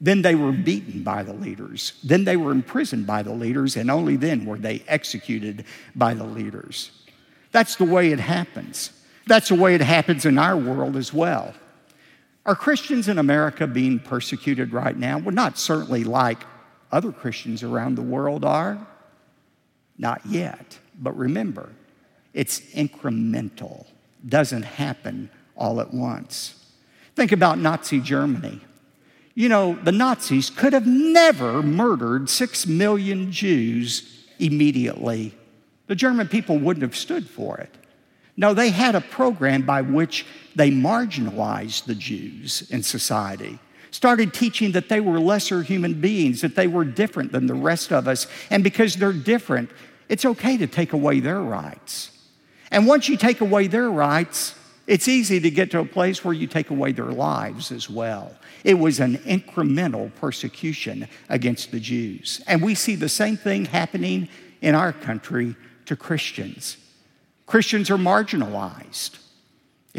Then 0.00 0.22
they 0.22 0.34
were 0.34 0.52
beaten 0.52 1.02
by 1.02 1.22
the 1.22 1.34
leaders. 1.34 2.00
Then 2.02 2.24
they 2.24 2.38
were 2.38 2.50
imprisoned 2.50 3.06
by 3.06 3.22
the 3.22 3.34
leaders, 3.34 3.76
and 3.76 3.90
only 3.90 4.16
then 4.16 4.46
were 4.46 4.56
they 4.56 4.82
executed 4.88 5.66
by 5.94 6.14
the 6.14 6.24
leaders. 6.24 6.92
That's 7.52 7.76
the 7.76 7.84
way 7.84 8.10
it 8.10 8.20
happens. 8.20 8.90
That's 9.26 9.50
the 9.50 9.54
way 9.54 9.74
it 9.74 9.82
happens 9.82 10.24
in 10.24 10.38
our 10.38 10.56
world 10.56 10.96
as 10.96 11.12
well. 11.12 11.52
Are 12.46 12.54
Christians 12.54 13.08
in 13.08 13.18
America 13.18 13.66
being 13.66 13.98
persecuted 13.98 14.72
right 14.72 14.96
now? 14.96 15.18
Well, 15.18 15.34
not 15.34 15.58
certainly 15.58 16.04
like 16.04 16.38
other 16.90 17.12
Christians 17.12 17.62
around 17.62 17.96
the 17.96 18.02
world 18.02 18.44
are. 18.44 18.86
Not 19.98 20.24
yet. 20.26 20.78
But 20.98 21.16
remember, 21.16 21.70
it's 22.32 22.60
incremental, 22.74 23.86
doesn't 24.26 24.62
happen 24.62 25.30
all 25.56 25.80
at 25.80 25.92
once. 25.92 26.54
Think 27.14 27.32
about 27.32 27.58
Nazi 27.58 28.00
Germany. 28.00 28.60
You 29.34 29.48
know, 29.48 29.78
the 29.82 29.92
Nazis 29.92 30.50
could 30.50 30.72
have 30.72 30.86
never 30.86 31.62
murdered 31.62 32.28
six 32.28 32.66
million 32.66 33.30
Jews 33.30 34.26
immediately. 34.38 35.34
The 35.86 35.94
German 35.94 36.28
people 36.28 36.58
wouldn't 36.58 36.82
have 36.82 36.96
stood 36.96 37.28
for 37.28 37.58
it. 37.58 37.74
No, 38.36 38.54
they 38.54 38.70
had 38.70 38.94
a 38.94 39.00
program 39.00 39.62
by 39.62 39.82
which 39.82 40.24
they 40.54 40.70
marginalized 40.70 41.84
the 41.84 41.94
Jews 41.94 42.68
in 42.70 42.82
society, 42.82 43.58
started 43.90 44.32
teaching 44.34 44.72
that 44.72 44.88
they 44.88 45.00
were 45.00 45.20
lesser 45.20 45.62
human 45.62 46.00
beings, 46.00 46.40
that 46.40 46.56
they 46.56 46.66
were 46.66 46.84
different 46.84 47.32
than 47.32 47.46
the 47.46 47.54
rest 47.54 47.92
of 47.92 48.08
us. 48.08 48.26
And 48.50 48.64
because 48.64 48.96
they're 48.96 49.12
different, 49.12 49.70
it's 50.08 50.24
okay 50.24 50.56
to 50.56 50.66
take 50.66 50.92
away 50.92 51.20
their 51.20 51.40
rights. 51.40 52.10
And 52.70 52.86
once 52.86 53.08
you 53.08 53.16
take 53.16 53.40
away 53.40 53.66
their 53.66 53.90
rights, 53.90 54.54
it's 54.86 55.06
easy 55.06 55.38
to 55.38 55.50
get 55.50 55.70
to 55.70 55.78
a 55.78 55.84
place 55.84 56.24
where 56.24 56.34
you 56.34 56.48
take 56.48 56.70
away 56.70 56.90
their 56.90 57.12
lives 57.12 57.70
as 57.70 57.88
well. 57.88 58.34
It 58.64 58.74
was 58.74 58.98
an 58.98 59.18
incremental 59.18 60.12
persecution 60.16 61.06
against 61.28 61.70
the 61.70 61.78
Jews. 61.78 62.42
And 62.48 62.60
we 62.60 62.74
see 62.74 62.96
the 62.96 63.08
same 63.08 63.36
thing 63.36 63.66
happening 63.66 64.28
in 64.60 64.74
our 64.74 64.92
country 64.92 65.54
to 65.86 65.94
Christians. 65.94 66.76
Christians 67.46 67.88
are 67.88 67.96
marginalized. 67.96 69.19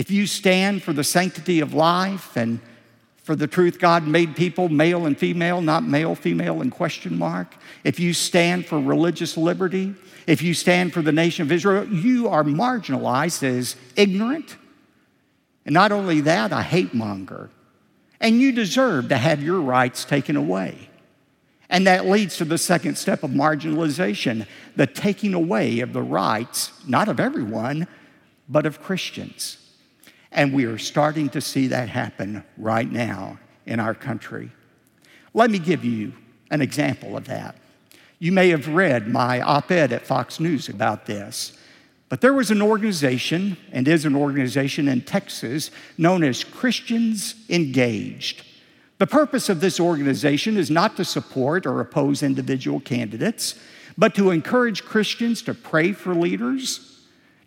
If 0.02 0.10
you 0.10 0.26
stand 0.26 0.82
for 0.82 0.94
the 0.94 1.04
sanctity 1.04 1.60
of 1.60 1.76
life 1.76 2.36
and 2.36 2.60
for 3.18 3.36
the 3.36 3.46
truth 3.46 3.78
God 3.78 4.08
made 4.08 4.36
people 4.36 4.68
male 4.68 5.06
and 5.06 5.16
female, 5.16 5.62
not 5.62 5.84
male, 5.84 6.16
female, 6.16 6.60
and 6.62 6.72
question 6.72 7.20
mark, 7.20 7.54
if 7.84 8.00
you 8.00 8.12
stand 8.12 8.66
for 8.66 8.80
religious 8.80 9.38
liberty, 9.38 9.94
if 10.26 10.42
you 10.42 10.56
stand 10.56 10.92
for 10.92 11.04
the 11.04 11.12
nation 11.12 11.44
of 11.44 11.52
Israel, 11.52 11.88
you 11.88 12.28
are 12.30 12.44
marginalized 12.44 13.44
as 13.44 13.76
ignorant. 13.96 14.58
And 15.68 15.74
not 15.76 15.92
only 15.92 16.22
that, 16.22 16.52
a 16.52 16.64
hate 16.64 16.96
monger. 16.96 17.52
And 18.20 18.42
you 18.42 18.54
deserve 18.54 19.10
to 19.10 19.18
have 19.18 19.44
your 19.44 19.62
rights 19.62 20.04
taken 20.04 20.36
away. 20.36 20.90
And 21.70 21.86
that 21.86 22.08
leads 22.08 22.38
to 22.38 22.46
the 22.46 22.58
second 22.58 22.98
step 22.98 23.22
of 23.22 23.30
marginalization 23.30 24.48
the 24.76 24.88
taking 24.88 25.36
away 25.36 25.80
of 25.82 25.94
the 25.94 26.02
rights, 26.02 26.72
not 26.88 27.08
of 27.08 27.20
everyone, 27.20 27.86
but 28.50 28.66
of 28.66 28.82
Christians. 28.82 29.60
And 30.32 30.54
we 30.54 30.66
are 30.66 30.78
starting 30.78 31.30
to 31.30 31.42
see 31.42 31.68
that 31.68 31.90
happen 31.90 32.44
right 32.58 32.90
now 32.90 33.40
in 33.66 33.80
our 33.80 33.94
country. 33.94 34.52
Let 35.34 35.50
me 35.52 35.60
give 35.60 35.84
you 35.84 36.14
an 36.50 36.62
example 36.62 37.18
of 37.18 37.26
that. 37.26 37.56
You 38.20 38.32
may 38.32 38.50
have 38.50 38.68
read 38.68 39.08
my 39.08 39.42
op 39.42 39.72
ed 39.72 39.92
at 39.92 40.06
Fox 40.06 40.40
News 40.40 40.70
about 40.70 41.06
this. 41.06 41.58
But 42.08 42.20
there 42.20 42.34
was 42.34 42.52
an 42.52 42.62
organization, 42.62 43.56
and 43.72 43.88
is 43.88 44.04
an 44.04 44.18
organization 44.18 44.90
in 44.90 45.02
Texas, 45.02 45.72
known 45.98 46.26
as 46.26 46.44
Christians 46.44 47.36
Engaged. 47.50 48.44
The 48.98 49.08
purpose 49.08 49.48
of 49.48 49.62
this 49.62 49.80
organization 49.80 50.58
is 50.58 50.70
not 50.70 50.98
to 50.98 51.06
support 51.06 51.66
or 51.66 51.80
oppose 51.80 52.22
individual 52.22 52.82
candidates, 52.82 53.56
but 53.98 54.14
to 54.16 54.30
encourage 54.30 54.84
Christians 54.84 55.42
to 55.44 55.54
pray 55.54 55.94
for 55.94 56.14
leaders, 56.14 56.91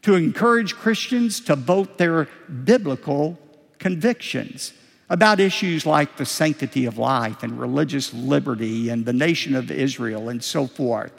to 0.04 0.16
encourage 0.16 0.76
Christians 0.76 1.40
to 1.40 1.56
vote 1.56 1.96
their 1.96 2.26
biblical 2.64 3.38
convictions 3.78 4.74
about 5.08 5.40
issues 5.40 5.86
like 5.86 6.18
the 6.18 6.26
sanctity 6.26 6.84
of 6.84 6.98
life 6.98 7.42
and 7.42 7.58
religious 7.58 8.12
liberty 8.12 8.90
and 8.90 9.06
the 9.06 9.14
nation 9.14 9.56
of 9.56 9.70
Israel 9.70 10.28
and 10.28 10.44
so 10.44 10.66
forth. 10.66 11.12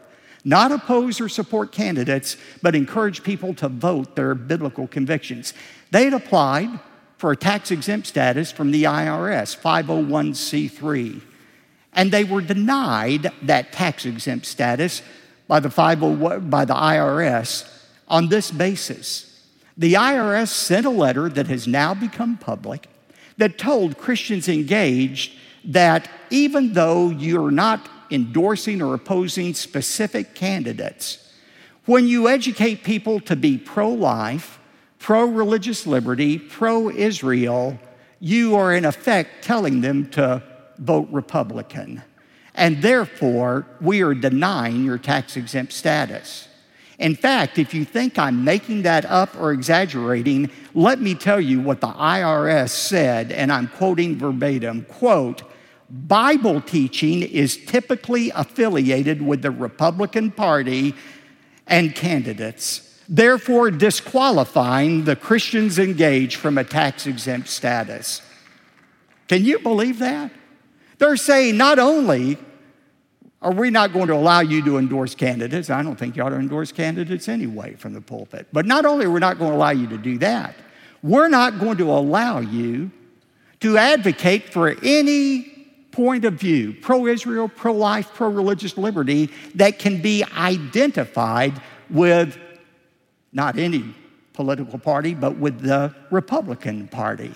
Not 0.44 0.70
oppose 0.70 1.20
or 1.20 1.28
support 1.28 1.72
candidates, 1.72 2.36
but 2.62 2.76
encourage 2.76 3.24
people 3.24 3.54
to 3.54 3.68
vote 3.68 4.14
their 4.14 4.36
biblical 4.36 4.86
convictions. 4.86 5.52
They 5.90 6.04
had 6.04 6.14
applied 6.14 6.78
for 7.18 7.32
a 7.32 7.36
tax 7.36 7.72
exempt 7.72 8.06
status 8.06 8.52
from 8.52 8.70
the 8.70 8.84
IRS, 8.84 9.60
501c3. 9.60 11.22
And 11.92 12.12
they 12.12 12.22
were 12.22 12.40
denied 12.40 13.32
that 13.42 13.72
tax 13.72 14.06
exempt 14.06 14.46
status 14.46 15.02
by 15.48 15.58
the, 15.58 15.70
50, 15.70 16.38
by 16.40 16.64
the 16.64 16.74
IRS 16.74 17.72
on 18.08 18.28
this 18.28 18.50
basis. 18.50 19.44
The 19.76 19.94
IRS 19.94 20.48
sent 20.48 20.86
a 20.86 20.90
letter 20.90 21.28
that 21.28 21.48
has 21.48 21.66
now 21.66 21.94
become 21.94 22.38
public 22.38 22.88
that 23.36 23.58
told 23.58 23.98
Christians 23.98 24.48
engaged 24.48 25.36
that 25.64 26.08
even 26.30 26.72
though 26.72 27.10
you're 27.10 27.50
not 27.50 27.88
endorsing 28.10 28.80
or 28.80 28.94
opposing 28.94 29.52
specific 29.52 30.34
candidates, 30.34 31.32
when 31.84 32.06
you 32.06 32.28
educate 32.28 32.84
people 32.84 33.20
to 33.20 33.36
be 33.36 33.58
pro 33.58 33.90
life, 33.90 34.58
pro 34.98 35.24
religious 35.24 35.86
liberty, 35.86 36.38
pro 36.38 36.88
Israel, 36.88 37.78
you 38.18 38.56
are 38.56 38.74
in 38.74 38.84
effect 38.84 39.44
telling 39.44 39.80
them 39.80 40.08
to 40.10 40.42
vote 40.78 41.08
Republican. 41.10 42.02
and 42.54 42.80
therefore 42.80 43.66
we 43.82 44.02
are 44.02 44.14
denying 44.14 44.84
your 44.84 44.98
tax 44.98 45.36
exempt 45.36 45.72
status. 45.72 46.45
In 46.98 47.14
fact, 47.14 47.58
if 47.58 47.74
you 47.74 47.84
think 47.84 48.18
I'm 48.18 48.42
making 48.44 48.82
that 48.82 49.04
up 49.04 49.38
or 49.38 49.52
exaggerating, 49.52 50.50
let 50.74 51.00
me 51.00 51.14
tell 51.14 51.40
you 51.40 51.60
what 51.60 51.80
the 51.80 51.88
IRS 51.88 52.70
said, 52.70 53.32
and 53.32 53.52
I'm 53.52 53.68
quoting 53.68 54.18
verbatim 54.18 54.84
quote, 54.84 55.42
Bible 55.88 56.60
teaching 56.60 57.22
is 57.22 57.56
typically 57.56 58.30
affiliated 58.30 59.22
with 59.22 59.42
the 59.42 59.50
Republican 59.50 60.30
Party 60.30 60.94
and 61.66 61.94
candidates, 61.94 63.00
therefore 63.08 63.70
disqualifying 63.70 65.04
the 65.04 65.16
Christians 65.16 65.78
engaged 65.78 66.36
from 66.36 66.58
a 66.58 66.64
tax 66.64 67.06
exempt 67.06 67.48
status. 67.48 68.22
Can 69.28 69.44
you 69.44 69.58
believe 69.58 69.98
that? 69.98 70.32
They're 70.98 71.16
saying 71.16 71.56
not 71.56 71.78
only 71.78 72.38
are 73.46 73.52
we 73.52 73.70
not 73.70 73.92
going 73.92 74.08
to 74.08 74.14
allow 74.14 74.40
you 74.40 74.60
to 74.64 74.76
endorse 74.76 75.14
candidates, 75.14 75.70
I 75.70 75.80
don't 75.80 75.94
think 75.94 76.16
you 76.16 76.22
ought 76.24 76.30
to 76.30 76.36
endorse 76.36 76.72
candidates 76.72 77.28
anyway 77.28 77.76
from 77.76 77.92
the 77.92 78.00
pulpit, 78.00 78.48
but 78.52 78.66
not 78.66 78.84
only 78.84 79.06
are 79.06 79.10
we 79.10 79.20
not 79.20 79.38
going 79.38 79.52
to 79.52 79.56
allow 79.56 79.70
you 79.70 79.86
to 79.86 79.96
do 79.96 80.18
that, 80.18 80.56
we're 81.00 81.28
not 81.28 81.60
going 81.60 81.76
to 81.76 81.92
allow 81.92 82.40
you 82.40 82.90
to 83.60 83.78
advocate 83.78 84.52
for 84.52 84.74
any 84.82 85.42
point 85.92 86.24
of 86.24 86.34
view, 86.34 86.74
pro 86.82 87.06
Israel, 87.06 87.48
pro 87.48 87.72
life, 87.72 88.12
pro 88.14 88.28
religious 88.28 88.76
liberty, 88.76 89.30
that 89.54 89.78
can 89.78 90.02
be 90.02 90.24
identified 90.36 91.62
with 91.88 92.36
not 93.32 93.56
any 93.56 93.94
political 94.32 94.76
party, 94.76 95.14
but 95.14 95.36
with 95.36 95.60
the 95.60 95.94
Republican 96.10 96.88
Party. 96.88 97.32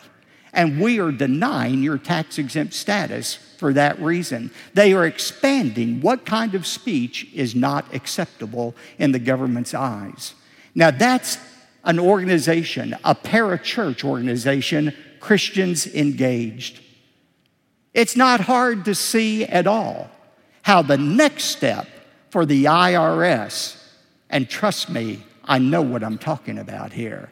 And 0.52 0.80
we 0.80 0.99
are 0.99 1.12
denying 1.12 1.83
your 1.83 1.99
tax 1.99 2.38
exempt 2.38 2.75
status 2.75 3.35
for 3.35 3.73
that 3.75 4.00
reason. 4.00 4.50
They 4.75 4.92
are 4.92 5.07
expanding 5.07 6.00
what 6.00 6.26
kind 6.26 6.54
of 6.54 6.66
speech 6.66 7.28
is 7.35 7.54
not 7.54 7.95
acceptable 7.95 8.75
in 8.99 9.12
the 9.12 9.19
government's 9.19 9.75
eyes. 9.75 10.35
Now, 10.75 10.90
that's 10.90 11.38
an 11.85 11.99
organization, 11.99 12.97
a 13.04 13.14
parachurch 13.14 14.04
organization, 14.04 14.95
Christians 15.21 15.87
engaged. 15.87 16.80
It's 17.95 18.16
not 18.16 18.40
hard 18.40 18.85
to 18.87 18.95
see 18.95 19.45
at 19.45 19.66
all 19.66 20.11
how 20.62 20.83
the 20.83 20.99
next 20.99 21.45
step 21.45 21.87
for 22.30 22.47
the 22.47 22.64
IRS, 22.64 23.83
and 24.28 24.49
trust 24.49 24.88
me, 24.88 25.25
I 25.45 25.59
know 25.59 25.83
what 25.83 26.04
I'm 26.04 26.19
talking 26.19 26.59
about 26.59 26.92
here 26.92 27.30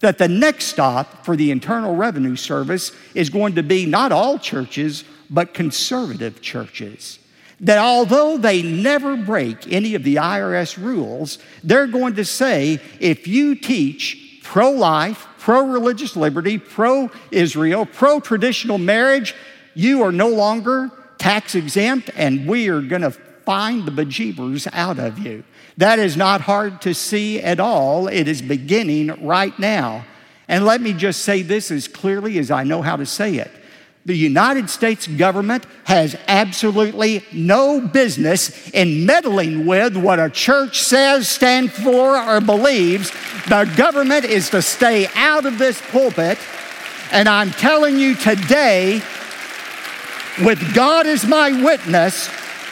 that 0.00 0.18
the 0.18 0.28
next 0.28 0.66
stop 0.66 1.24
for 1.24 1.36
the 1.36 1.50
Internal 1.50 1.94
Revenue 1.94 2.36
Service 2.36 2.92
is 3.14 3.30
going 3.30 3.54
to 3.54 3.62
be 3.62 3.86
not 3.86 4.12
all 4.12 4.38
churches, 4.38 5.04
but 5.28 5.54
conservative 5.54 6.40
churches. 6.40 7.18
That 7.60 7.78
although 7.78 8.38
they 8.38 8.62
never 8.62 9.16
break 9.16 9.70
any 9.70 9.94
of 9.94 10.02
the 10.02 10.16
IRS 10.16 10.82
rules, 10.82 11.38
they're 11.62 11.86
going 11.86 12.14
to 12.14 12.24
say 12.24 12.80
if 12.98 13.28
you 13.28 13.54
teach 13.54 14.40
pro 14.42 14.70
life, 14.70 15.26
pro 15.38 15.66
religious 15.66 16.16
liberty, 16.16 16.56
pro 16.56 17.10
Israel, 17.30 17.84
pro 17.84 18.18
traditional 18.18 18.78
marriage, 18.78 19.34
you 19.74 20.02
are 20.02 20.12
no 20.12 20.28
longer 20.28 20.90
tax 21.18 21.54
exempt, 21.54 22.10
and 22.16 22.46
we 22.46 22.68
are 22.68 22.80
going 22.80 23.02
to 23.02 23.10
find 23.10 23.84
the 23.84 23.90
bejeebers 23.90 24.66
out 24.72 24.98
of 24.98 25.18
you. 25.18 25.44
That 25.80 25.98
is 25.98 26.14
not 26.14 26.42
hard 26.42 26.82
to 26.82 26.92
see 26.92 27.40
at 27.40 27.58
all. 27.58 28.06
It 28.06 28.28
is 28.28 28.42
beginning 28.42 29.26
right 29.26 29.58
now. 29.58 30.04
And 30.46 30.66
let 30.66 30.82
me 30.82 30.92
just 30.92 31.22
say 31.22 31.40
this 31.40 31.70
as 31.70 31.88
clearly 31.88 32.38
as 32.38 32.50
I 32.50 32.64
know 32.64 32.82
how 32.82 32.96
to 32.96 33.06
say 33.06 33.36
it. 33.36 33.50
The 34.04 34.14
United 34.14 34.68
States 34.68 35.06
government 35.06 35.64
has 35.84 36.16
absolutely 36.28 37.24
no 37.32 37.80
business 37.80 38.68
in 38.72 39.06
meddling 39.06 39.64
with 39.64 39.96
what 39.96 40.18
a 40.18 40.28
church 40.28 40.82
says, 40.82 41.26
stands 41.30 41.72
for, 41.72 42.14
or 42.14 42.42
believes. 42.42 43.10
The 43.48 43.64
government 43.74 44.26
is 44.26 44.50
to 44.50 44.60
stay 44.60 45.08
out 45.14 45.46
of 45.46 45.56
this 45.56 45.80
pulpit. 45.90 46.36
And 47.10 47.26
I'm 47.26 47.52
telling 47.52 47.98
you 47.98 48.16
today, 48.16 49.00
with 50.44 50.74
God 50.74 51.06
as 51.06 51.24
my 51.24 51.52
witness, 51.62 52.28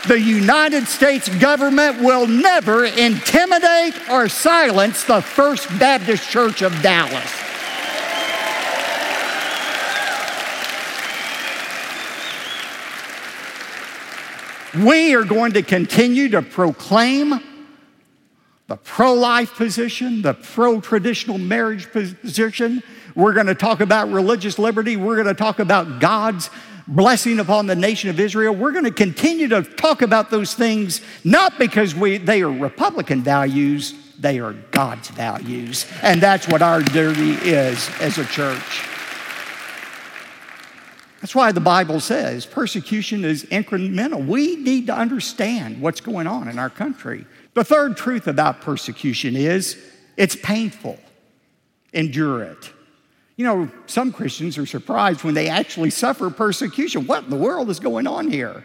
the 0.07 0.21
United 0.21 0.87
States 0.87 1.29
government 1.29 2.01
will 2.01 2.27
never 2.27 2.85
intimidate 2.85 3.95
or 4.11 4.29
silence 4.29 5.05
the 5.05 5.21
First 5.21 5.69
Baptist 5.79 6.29
Church 6.31 6.63
of 6.63 6.73
Dallas. 6.83 7.35
We 14.85 15.15
are 15.15 15.25
going 15.25 15.53
to 15.53 15.63
continue 15.63 16.29
to 16.29 16.43
proclaim 16.43 17.41
the 18.69 18.77
pro 18.77 19.15
life 19.15 19.55
position, 19.55 20.23
the 20.23 20.35
pro 20.35 20.81
traditional 20.81 21.39
marriage 21.39 21.91
position. 21.91 22.83
We're 23.19 23.33
going 23.33 23.47
to 23.47 23.55
talk 23.57 23.81
about 23.81 24.13
religious 24.13 24.61
liberty. 24.61 24.95
We're 24.95 25.17
going 25.17 25.27
to 25.27 25.35
talk 25.35 25.59
about 25.59 25.99
God's 25.99 26.51
blessing 26.87 27.41
upon 27.41 27.67
the 27.67 27.75
nation 27.75 28.11
of 28.11 28.21
Israel. 28.21 28.55
We're 28.55 28.71
going 28.71 28.85
to 28.85 28.93
continue 28.93 29.49
to 29.49 29.63
talk 29.65 30.03
about 30.03 30.31
those 30.31 30.55
things, 30.55 31.01
not 31.25 31.59
because 31.59 31.97
we, 31.97 32.19
they 32.19 32.43
are 32.43 32.53
Republican 32.53 33.23
values, 33.23 33.93
they 34.21 34.39
are 34.39 34.53
God's 34.53 35.09
values. 35.09 35.85
And 36.01 36.21
that's 36.21 36.47
what 36.47 36.63
our 36.63 36.81
duty 36.81 37.33
is 37.33 37.91
as 38.01 38.19
a 38.19 38.25
church. 38.25 38.87
That's 41.21 41.35
why 41.35 41.51
the 41.51 41.59
Bible 41.59 41.99
says 41.99 42.47
persecution 42.47 43.25
is 43.25 43.43
incremental. 43.47 44.25
We 44.25 44.55
need 44.55 44.87
to 44.87 44.95
understand 44.95 45.83
what's 45.83 46.01
going 46.01 46.29
on 46.29 46.47
in 46.47 46.57
our 46.57 46.71
country. 46.71 47.27
The 47.55 47.65
third 47.65 47.97
truth 47.97 48.29
about 48.29 48.61
persecution 48.61 49.35
is 49.35 49.77
it's 50.17 50.37
painful. 50.37 51.01
Endure 51.93 52.45
it. 52.45 52.73
You 53.39 53.45
know, 53.45 53.71
some 53.87 54.13
Christians 54.13 54.59
are 54.59 54.67
surprised 54.67 55.23
when 55.23 55.35
they 55.35 55.49
actually 55.49 55.91
suffer 55.91 56.29
persecution. 56.29 57.07
What 57.07 57.23
in 57.23 57.31
the 57.31 57.37
world 57.37 57.71
is 57.71 57.79
going 57.79 58.09
on 58.09 58.33
here? 58.33 58.65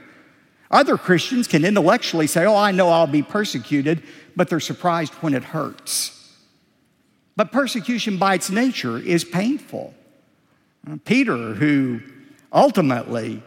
Other 0.71 0.97
Christians 0.97 1.47
can 1.47 1.63
intellectually 1.63 2.25
say, 2.25 2.43
Oh, 2.45 2.55
I 2.55 2.71
know 2.71 2.89
I'll 2.89 3.05
be 3.05 3.21
persecuted, 3.21 4.01
but 4.35 4.49
they're 4.49 4.59
surprised 4.59 5.13
when 5.21 5.35
it 5.35 5.43
hurts. 5.43 6.35
But 7.35 7.51
persecution 7.51 8.17
by 8.17 8.33
its 8.33 8.49
nature 8.49 8.97
is 8.97 9.23
painful. 9.23 9.93
Uh, 10.89 10.97
Peter, 11.05 11.53
who 11.53 12.01
ultimately 12.51 13.43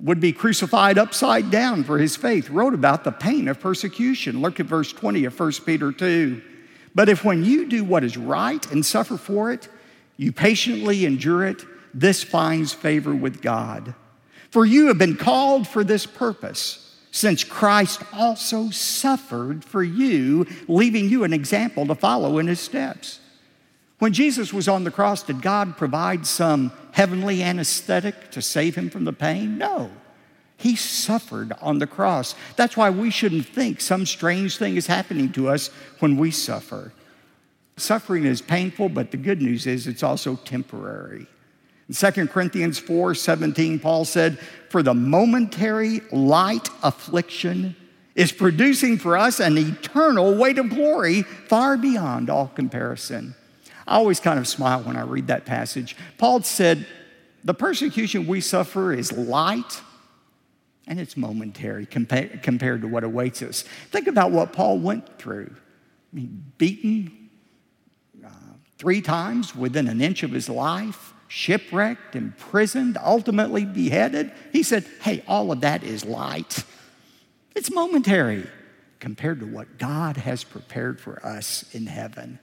would 0.00 0.20
be 0.20 0.34
crucified 0.34 0.98
upside 0.98 1.50
down 1.50 1.82
for 1.82 1.96
his 1.96 2.14
faith, 2.14 2.50
wrote 2.50 2.74
about 2.74 3.04
the 3.04 3.10
pain 3.10 3.48
of 3.48 3.58
persecution. 3.58 4.42
Look 4.42 4.60
at 4.60 4.66
verse 4.66 4.92
20 4.92 5.24
of 5.24 5.40
1 5.40 5.52
Peter 5.64 5.92
2. 5.92 6.42
But 6.94 7.08
if 7.08 7.24
when 7.24 7.42
you 7.42 7.66
do 7.66 7.84
what 7.84 8.04
is 8.04 8.18
right 8.18 8.70
and 8.70 8.84
suffer 8.84 9.16
for 9.16 9.50
it, 9.50 9.70
you 10.18 10.32
patiently 10.32 11.06
endure 11.06 11.46
it, 11.46 11.64
this 11.94 12.22
finds 12.22 12.74
favor 12.74 13.14
with 13.14 13.40
God. 13.40 13.94
For 14.50 14.66
you 14.66 14.88
have 14.88 14.98
been 14.98 15.16
called 15.16 15.66
for 15.66 15.84
this 15.84 16.04
purpose, 16.04 16.96
since 17.10 17.44
Christ 17.44 18.02
also 18.12 18.68
suffered 18.70 19.64
for 19.64 19.82
you, 19.82 20.46
leaving 20.66 21.08
you 21.08 21.24
an 21.24 21.32
example 21.32 21.86
to 21.86 21.94
follow 21.94 22.38
in 22.38 22.48
his 22.48 22.60
steps. 22.60 23.20
When 23.98 24.12
Jesus 24.12 24.52
was 24.52 24.68
on 24.68 24.84
the 24.84 24.90
cross, 24.90 25.22
did 25.22 25.40
God 25.40 25.76
provide 25.76 26.26
some 26.26 26.72
heavenly 26.92 27.42
anesthetic 27.42 28.30
to 28.32 28.42
save 28.42 28.74
him 28.74 28.90
from 28.90 29.04
the 29.04 29.12
pain? 29.12 29.56
No. 29.58 29.90
He 30.56 30.74
suffered 30.74 31.52
on 31.60 31.78
the 31.78 31.86
cross. 31.86 32.34
That's 32.56 32.76
why 32.76 32.90
we 32.90 33.10
shouldn't 33.10 33.46
think 33.46 33.80
some 33.80 34.04
strange 34.06 34.56
thing 34.56 34.76
is 34.76 34.88
happening 34.88 35.32
to 35.32 35.48
us 35.48 35.68
when 36.00 36.16
we 36.16 36.32
suffer. 36.32 36.92
Suffering 37.78 38.24
is 38.24 38.40
painful, 38.40 38.88
but 38.88 39.10
the 39.10 39.16
good 39.16 39.40
news 39.40 39.66
is 39.66 39.86
it's 39.86 40.02
also 40.02 40.36
temporary. 40.36 41.26
In 41.88 41.94
2 41.94 42.26
Corinthians 42.28 42.78
4 42.78 43.14
17, 43.14 43.78
Paul 43.78 44.04
said, 44.04 44.38
For 44.70 44.82
the 44.82 44.94
momentary 44.94 46.00
light 46.12 46.68
affliction 46.82 47.76
is 48.14 48.32
producing 48.32 48.98
for 48.98 49.16
us 49.16 49.40
an 49.40 49.56
eternal 49.56 50.34
weight 50.34 50.58
of 50.58 50.68
glory 50.70 51.22
far 51.22 51.76
beyond 51.76 52.28
all 52.28 52.48
comparison. 52.48 53.34
I 53.86 53.96
always 53.96 54.20
kind 54.20 54.38
of 54.38 54.46
smile 54.46 54.82
when 54.82 54.96
I 54.96 55.02
read 55.02 55.28
that 55.28 55.46
passage. 55.46 55.96
Paul 56.18 56.42
said, 56.42 56.86
The 57.44 57.54
persecution 57.54 58.26
we 58.26 58.40
suffer 58.40 58.92
is 58.92 59.12
light 59.12 59.80
and 60.88 60.98
it's 60.98 61.16
momentary 61.16 61.86
compared 61.86 62.80
to 62.80 62.88
what 62.88 63.04
awaits 63.04 63.42
us. 63.42 63.62
Think 63.90 64.06
about 64.06 64.30
what 64.30 64.54
Paul 64.54 64.78
went 64.78 65.18
through. 65.18 65.54
I 65.54 66.16
mean, 66.16 66.44
beaten, 66.56 67.17
three 68.78 69.02
times 69.02 69.54
within 69.54 69.88
an 69.88 70.00
inch 70.00 70.22
of 70.22 70.30
his 70.30 70.48
life, 70.48 71.12
shipwrecked, 71.26 72.16
imprisoned, 72.16 72.96
ultimately 73.04 73.64
beheaded. 73.64 74.32
He 74.52 74.62
said, 74.62 74.86
Hey, 75.02 75.22
all 75.26 75.52
of 75.52 75.60
that 75.60 75.82
is 75.82 76.04
light. 76.04 76.64
It's 77.54 77.70
momentary 77.70 78.46
compared 79.00 79.40
to 79.40 79.46
what 79.46 79.78
God 79.78 80.16
has 80.16 80.44
prepared 80.44 81.00
for 81.00 81.24
us 81.24 81.64
in 81.74 81.86
heaven. 81.86 82.38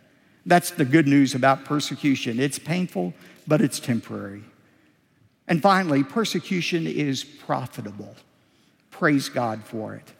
That's 0.45 0.71
the 0.71 0.85
good 0.85 1.07
news 1.07 1.33
about 1.33 1.65
persecution. 1.65 2.39
It's 2.39 2.59
painful, 2.59 3.13
but 3.47 3.61
it's 3.61 3.79
temporary. 3.79 4.43
And 5.47 5.61
finally, 5.61 6.03
persecution 6.03 6.85
is 6.85 7.23
profitable. 7.23 8.15
Praise 8.91 9.29
God 9.29 9.63
for 9.63 9.95
it. 9.95 10.11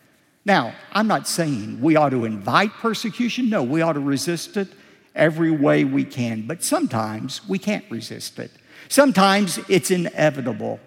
Now, 0.46 0.74
I'm 0.92 1.08
not 1.08 1.28
saying 1.28 1.82
we 1.82 1.96
ought 1.96 2.10
to 2.10 2.26
invite 2.26 2.72
persecution. 2.72 3.50
No, 3.50 3.64
we 3.64 3.82
ought 3.82 3.94
to 3.94 4.00
resist 4.00 4.58
it 4.58 4.68
every 5.16 5.52
way 5.52 5.84
we 5.84 6.04
can. 6.04 6.46
But 6.46 6.64
sometimes 6.64 7.48
we 7.48 7.58
can't 7.58 7.86
resist 7.90 8.38
it. 8.40 8.52
Sometimes 8.90 9.60
it's 9.70 9.92
inevitable. 9.92 10.80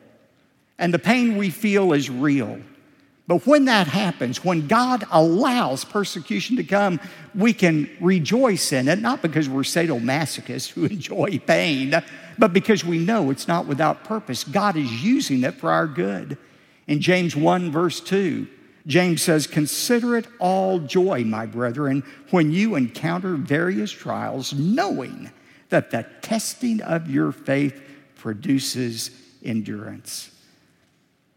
And 0.78 0.94
the 0.94 0.98
pain 0.98 1.36
we 1.36 1.50
feel 1.50 1.92
is 1.92 2.08
real. 2.08 2.60
But 3.26 3.46
when 3.46 3.66
that 3.66 3.86
happens, 3.86 4.42
when 4.42 4.66
God 4.66 5.04
allows 5.10 5.84
persecution 5.84 6.56
to 6.56 6.64
come, 6.64 6.98
we 7.34 7.52
can 7.52 7.90
rejoice 8.00 8.72
in 8.72 8.88
it, 8.88 9.00
not 9.00 9.20
because 9.20 9.48
we're 9.50 9.62
sadomasochists 9.62 10.68
who 10.68 10.84
enjoy 10.86 11.38
pain, 11.46 12.02
but 12.38 12.52
because 12.54 12.84
we 12.84 12.98
know 12.98 13.30
it's 13.30 13.46
not 13.46 13.66
without 13.66 14.04
purpose. 14.04 14.44
God 14.44 14.76
is 14.76 15.04
using 15.04 15.44
it 15.44 15.54
for 15.54 15.70
our 15.70 15.86
good. 15.86 16.38
In 16.86 17.02
James 17.02 17.36
1, 17.36 17.70
verse 17.70 18.00
2, 18.00 18.48
James 18.86 19.22
says, 19.22 19.46
Consider 19.46 20.16
it 20.16 20.26
all 20.38 20.78
joy, 20.78 21.24
my 21.24 21.46
brethren, 21.46 22.02
when 22.30 22.52
you 22.52 22.74
encounter 22.74 23.34
various 23.34 23.90
trials, 23.90 24.52
knowing 24.52 25.30
that 25.68 25.90
the 25.90 26.06
testing 26.22 26.80
of 26.82 27.10
your 27.10 27.32
faith 27.32 27.80
produces 28.16 29.10
endurance. 29.44 30.30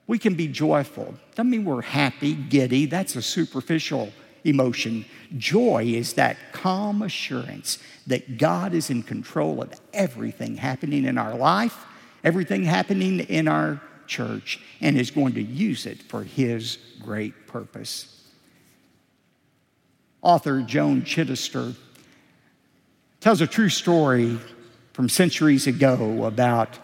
We 0.08 0.19
can 0.19 0.36
be 0.36 0.47
joyful. 0.47 1.13
Doesn't 1.36 1.49
mean 1.49 1.65
we're 1.65 1.82
happy, 1.82 2.34
giddy. 2.34 2.86
That's 2.86 3.15
a 3.15 3.21
superficial 3.21 4.12
emotion. 4.43 5.06
Joy 5.38 5.86
is 5.86 6.13
that 6.13 6.38
calm 6.51 7.01
assurance 7.01 7.77
that 8.08 8.38
God 8.38 8.73
is 8.73 8.89
in 8.89 9.04
control 9.04 9.62
of 9.62 9.80
everything 9.93 10.58
happening 10.58 11.06
in 11.06 11.17
our 11.17 11.36
life, 11.36 11.86
everything 12.23 12.63
happening 12.63 13.19
in 13.19 13.47
our 13.47 13.82
church, 14.12 14.60
and 14.82 15.00
is 15.00 15.10
going 15.10 15.34
to 15.34 15.41
use 15.41 15.86
it 15.86 16.04
for 16.04 16.24
His 16.24 16.78
great 17.02 17.47
purpose. 17.47 18.21
Author 20.21 20.62
Joan 20.62 21.02
Chittister 21.02 21.76
tells 23.21 23.39
a 23.39 23.47
true 23.47 23.69
story 23.69 24.38
from 24.93 25.08
centuries 25.08 25.65
ago 25.65 26.26
about 26.26 26.78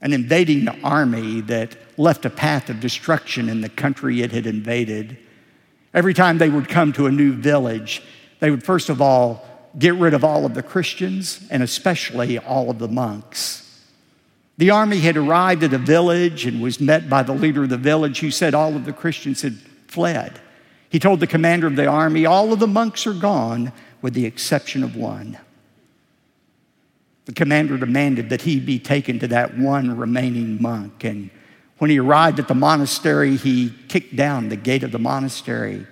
an 0.00 0.12
invading 0.12 0.68
army 0.84 1.40
that 1.42 1.76
left 1.98 2.24
a 2.24 2.30
path 2.30 2.70
of 2.70 2.80
destruction 2.80 3.48
in 3.48 3.60
the 3.60 3.68
country 3.68 4.22
it 4.22 4.32
had 4.32 4.46
invaded. 4.46 5.18
Every 5.92 6.14
time 6.14 6.38
they 6.38 6.48
would 6.48 6.68
come 6.68 6.92
to 6.94 7.06
a 7.06 7.12
new 7.12 7.32
village, 7.32 8.02
they 8.40 8.50
would 8.50 8.62
first 8.62 8.88
of 8.88 9.02
all 9.02 9.44
get 9.78 9.94
rid 9.94 10.14
of 10.14 10.24
all 10.24 10.46
of 10.46 10.54
the 10.54 10.62
Christians 10.62 11.46
and 11.50 11.62
especially 11.62 12.38
all 12.38 12.70
of 12.70 12.78
the 12.78 12.88
monks. 12.88 13.61
The 14.58 14.70
army 14.70 14.98
had 14.98 15.16
arrived 15.16 15.64
at 15.64 15.72
a 15.72 15.78
village 15.78 16.46
and 16.46 16.60
was 16.60 16.80
met 16.80 17.08
by 17.08 17.22
the 17.22 17.32
leader 17.32 17.64
of 17.64 17.70
the 17.70 17.76
village 17.76 18.20
who 18.20 18.30
said 18.30 18.54
all 18.54 18.76
of 18.76 18.84
the 18.84 18.92
Christians 18.92 19.42
had 19.42 19.56
fled. 19.88 20.40
He 20.90 20.98
told 20.98 21.20
the 21.20 21.26
commander 21.26 21.66
of 21.66 21.76
the 21.76 21.86
army, 21.86 22.26
All 22.26 22.52
of 22.52 22.58
the 22.58 22.66
monks 22.66 23.06
are 23.06 23.14
gone, 23.14 23.72
with 24.02 24.14
the 24.14 24.26
exception 24.26 24.82
of 24.82 24.94
one. 24.94 25.38
The 27.24 27.32
commander 27.32 27.78
demanded 27.78 28.30
that 28.30 28.42
he 28.42 28.58
be 28.58 28.78
taken 28.78 29.18
to 29.20 29.28
that 29.28 29.56
one 29.56 29.96
remaining 29.96 30.60
monk. 30.60 31.04
And 31.04 31.30
when 31.78 31.90
he 31.90 31.98
arrived 31.98 32.38
at 32.40 32.48
the 32.48 32.54
monastery, 32.54 33.36
he 33.36 33.72
kicked 33.88 34.16
down 34.16 34.48
the 34.48 34.56
gate 34.56 34.82
of 34.82 34.92
the 34.92 34.98
monastery, 34.98 35.86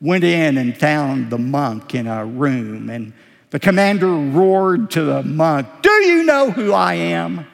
went 0.00 0.24
in 0.24 0.58
and 0.58 0.76
found 0.76 1.30
the 1.30 1.38
monk 1.38 1.94
in 1.94 2.06
a 2.06 2.24
room. 2.24 2.90
And 2.90 3.12
the 3.50 3.60
commander 3.60 4.08
roared 4.08 4.90
to 4.92 5.02
the 5.02 5.22
monk, 5.22 5.68
Do 5.82 5.90
you 5.90 6.24
know 6.24 6.50
who 6.50 6.72
I 6.72 6.94
am? 6.94 7.46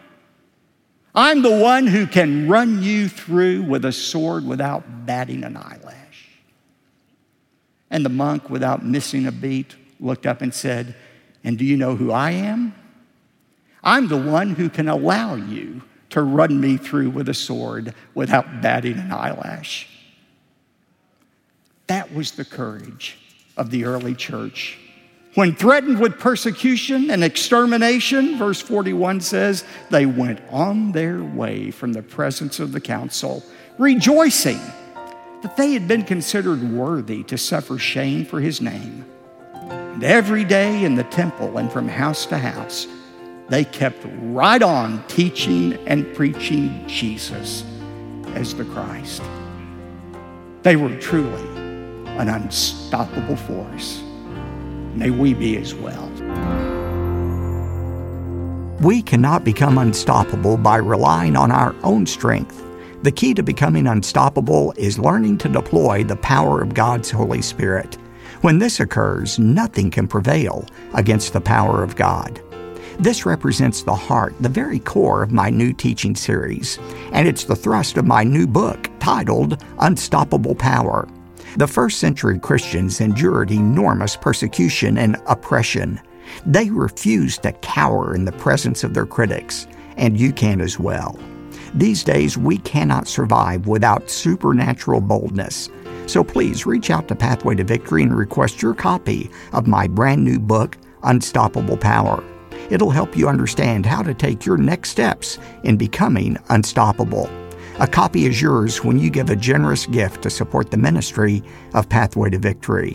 I'm 1.18 1.42
the 1.42 1.50
one 1.50 1.88
who 1.88 2.07
can 2.07 2.46
run 2.46 2.81
you 2.81 3.09
through 3.09 3.62
with 3.62 3.85
a 3.85 3.90
sword 3.90 4.46
without 4.46 5.04
batting 5.04 5.42
an 5.42 5.57
eyelash. 5.57 6.28
And 7.90 8.04
the 8.04 8.09
monk, 8.09 8.48
without 8.48 8.85
missing 8.85 9.26
a 9.26 9.33
beat, 9.33 9.74
looked 9.98 10.26
up 10.26 10.42
and 10.42 10.54
said, 10.54 10.94
And 11.42 11.59
do 11.59 11.64
you 11.64 11.76
know 11.76 11.96
who 11.96 12.12
I 12.12 12.31
am? 12.31 12.72
I'm 13.83 14.07
the 14.07 14.16
one 14.16 14.50
who 14.50 14.68
can 14.68 14.88
allow 14.88 15.35
you 15.35 15.83
to 16.11 16.22
run 16.22 16.61
me 16.61 16.76
through 16.76 17.11
with 17.11 17.28
a 17.28 17.35
sword 17.35 17.94
without 18.14 18.62
batting 18.62 18.96
an 18.96 19.11
eyelash. 19.11 19.88
That 21.88 22.14
was 22.14 22.31
the 22.31 22.44
courage 22.44 23.18
of 23.57 23.72
the 23.72 23.87
early 23.87 24.14
church 24.14 24.78
when 25.38 25.55
threatened 25.55 26.01
with 26.01 26.18
persecution 26.18 27.12
and 27.12 27.22
extermination, 27.22 28.37
verse 28.37 28.61
41 28.61 29.20
says, 29.20 29.62
they 29.88 30.05
went 30.05 30.40
on 30.51 30.90
their 30.90 31.22
way 31.22 31.70
from 31.70 31.92
the 31.92 32.03
presence 32.03 32.59
of 32.59 32.72
the 32.72 32.81
council, 32.81 33.44
rejoicing 33.79 34.59
that 35.42 35.57
they 35.57 35.74
had 35.74 35.87
been 35.87 36.03
considered 36.03 36.61
worthy 36.72 37.22
to 37.22 37.38
suffer 37.38 37.79
shame 37.79 38.24
for 38.24 38.40
his 38.40 38.61
name. 38.61 39.05
And 39.62 40.03
every 40.03 40.42
day 40.42 40.83
in 40.83 40.96
the 40.96 41.05
temple 41.05 41.59
and 41.59 41.70
from 41.70 41.87
house 41.87 42.27
to 42.27 42.37
house, 42.37 42.88
they 43.48 43.62
kept 43.62 44.05
right 44.20 44.61
on 44.61 45.07
teaching 45.07 45.74
and 45.87 46.16
preaching 46.16 46.83
Jesus 46.88 47.62
as 48.35 48.57
the 48.57 48.64
Christ. 48.64 49.22
They 50.64 50.74
were 50.74 50.96
truly 50.98 51.46
an 52.18 52.29
unstoppable 52.29 53.37
force. 53.37 54.03
May 54.99 55.11
we 55.11 55.33
be 55.33 55.57
as 55.57 55.77
well. 55.77 56.09
We 58.81 59.01
cannot 59.01 59.45
become 59.45 59.79
unstoppable 59.79 60.57
by 60.57 60.79
relying 60.79 61.37
on 61.37 61.53
our 61.53 61.73
own 61.85 62.05
strength. 62.05 62.65
The 63.03 63.13
key 63.13 63.33
to 63.35 63.45
becoming 63.45 63.87
unstoppable 63.87 64.75
is 64.77 64.99
learning 64.99 65.39
to 65.39 65.49
deploy 65.49 66.03
the 66.03 66.17
power 66.17 66.61
of 66.61 66.75
God's 66.75 67.13
Holy 67.13 67.43
Spirit. 67.43 67.95
When 68.41 68.59
this 68.59 68.81
occurs, 68.81 69.39
nothing 69.39 69.93
can 69.93 70.09
prevail 70.09 70.67
against 70.95 71.33
the 71.33 71.41
power 71.41 71.85
of 71.85 71.95
God. 71.95 72.43
This 72.99 73.25
represents 73.25 73.85
the 73.85 73.95
heart, 73.95 74.35
the 74.41 74.49
very 74.49 74.81
core 74.81 75.23
of 75.23 75.31
my 75.31 75.49
new 75.49 75.73
teaching 75.73 76.17
series, 76.17 76.81
and 77.13 77.29
it's 77.29 77.45
the 77.45 77.55
thrust 77.55 77.99
of 77.99 78.05
my 78.05 78.25
new 78.25 78.49
book 78.49 78.91
titled 78.99 79.65
Unstoppable 79.79 80.57
Power. 80.57 81.07
The 81.59 81.66
first 81.66 81.99
century 81.99 82.38
Christians 82.38 83.01
endured 83.01 83.51
enormous 83.51 84.14
persecution 84.14 84.97
and 84.97 85.16
oppression. 85.27 86.01
They 86.47 86.71
refused 86.71 87.42
to 87.42 87.51
cower 87.51 88.14
in 88.14 88.25
the 88.25 88.31
presence 88.31 88.85
of 88.85 88.94
their 88.94 89.07
critics, 89.07 89.66
and 89.97 90.21
you 90.21 90.33
can 90.33 90.61
as 90.61 90.79
well. 90.79 91.18
These 91.75 92.05
days, 92.05 92.38
we 92.38 92.59
cannot 92.59 93.09
survive 93.09 93.66
without 93.66 94.09
supernatural 94.09 95.01
boldness. 95.01 95.68
So 96.07 96.23
please 96.23 96.64
reach 96.64 96.90
out 96.90 97.09
to 97.09 97.16
Pathway 97.16 97.57
to 97.57 97.64
Victory 97.64 98.05
and 98.05 98.16
request 98.16 98.62
your 98.62 98.73
copy 98.73 99.29
of 99.53 99.66
my 99.66 99.88
brand 99.88 100.23
new 100.23 100.38
book, 100.38 100.79
Unstoppable 101.03 101.77
Power. 101.77 102.23
It'll 102.71 102.90
help 102.90 103.16
you 103.16 103.29
understand 103.29 103.85
how 103.85 104.03
to 104.03 104.14
take 104.14 104.47
your 104.47 104.59
next 104.59 104.90
steps 104.90 105.40
in 105.64 105.77
becoming 105.77 106.38
unstoppable. 106.51 107.29
A 107.81 107.87
copy 107.87 108.27
is 108.27 108.43
yours 108.43 108.83
when 108.83 108.99
you 108.99 109.09
give 109.09 109.31
a 109.31 109.37
generous 109.37 109.87
gift 109.87 110.23
to 110.23 110.31
support 110.31 110.73
the 110.73 110.77
ministry 110.77 111.45
of 111.75 111.88
Pathway 111.88 112.29
to 112.31 112.38
Victory. 112.38 112.93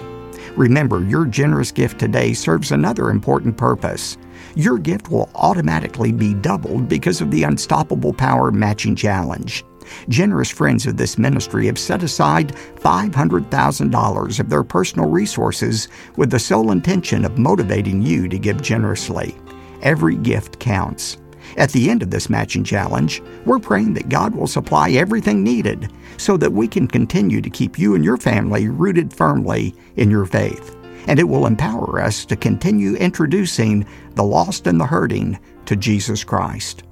Remember, 0.58 1.02
your 1.06 1.26
generous 1.26 1.72
gift 1.72 2.00
today 2.00 2.34
serves 2.34 2.74
another 2.74 3.10
important 3.10 3.56
purpose. 3.56 4.18
Your 4.56 4.78
gift 4.78 5.10
will 5.10 5.30
automatically 5.36 6.12
be 6.12 6.34
doubled 6.34 6.90
because 6.90 7.22
of 7.22 7.32
the 7.32 7.44
Unstoppable 7.44 8.12
Power 8.12 8.52
Matching 8.52 8.94
Challenge. 8.94 9.64
Generous 10.10 10.50
friends 10.50 10.86
of 10.86 10.98
this 10.98 11.18
ministry 11.18 11.68
have 11.68 11.80
set 11.80 12.04
aside 12.04 12.54
$500,000 12.76 14.40
of 14.40 14.50
their 14.50 14.64
personal 14.66 15.10
resources 15.10 15.88
with 16.18 16.30
the 16.30 16.40
sole 16.40 16.72
intention 16.72 17.24
of 17.24 17.38
motivating 17.38 18.02
you 18.02 18.28
to 18.28 18.38
give 18.38 18.62
generously. 18.62 19.34
Every 19.82 20.18
gift 20.18 20.60
counts. 20.60 21.20
At 21.58 21.72
the 21.72 21.90
end 21.90 22.02
of 22.02 22.10
this 22.10 22.30
matching 22.30 22.64
challenge, 22.64 23.22
we're 23.46 23.60
praying 23.60 23.94
that 23.94 24.10
God 24.10 24.36
will 24.36 24.48
supply 24.48 24.92
everything 24.92 25.44
needed 25.44 25.92
so 26.18 26.38
that 26.38 26.54
we 26.54 26.68
can 26.68 26.88
continue 26.88 27.42
to 27.42 27.50
keep 27.50 27.78
you 27.78 27.96
and 27.96 28.04
your 28.04 28.18
family 28.18 28.68
rooted 28.68 29.14
firmly 29.14 29.76
in 29.96 30.10
your 30.10 30.26
faith. 30.26 30.76
And 31.08 31.20
it 31.20 31.28
will 31.28 31.46
empower 31.46 32.02
us 32.02 32.26
to 32.26 32.36
continue 32.36 32.96
introducing 32.96 33.86
the 34.16 34.24
lost 34.24 34.68
and 34.68 34.80
the 34.80 34.86
hurting 34.86 35.38
to 35.66 35.76
Jesus 35.76 36.24
Christ. 36.24 36.84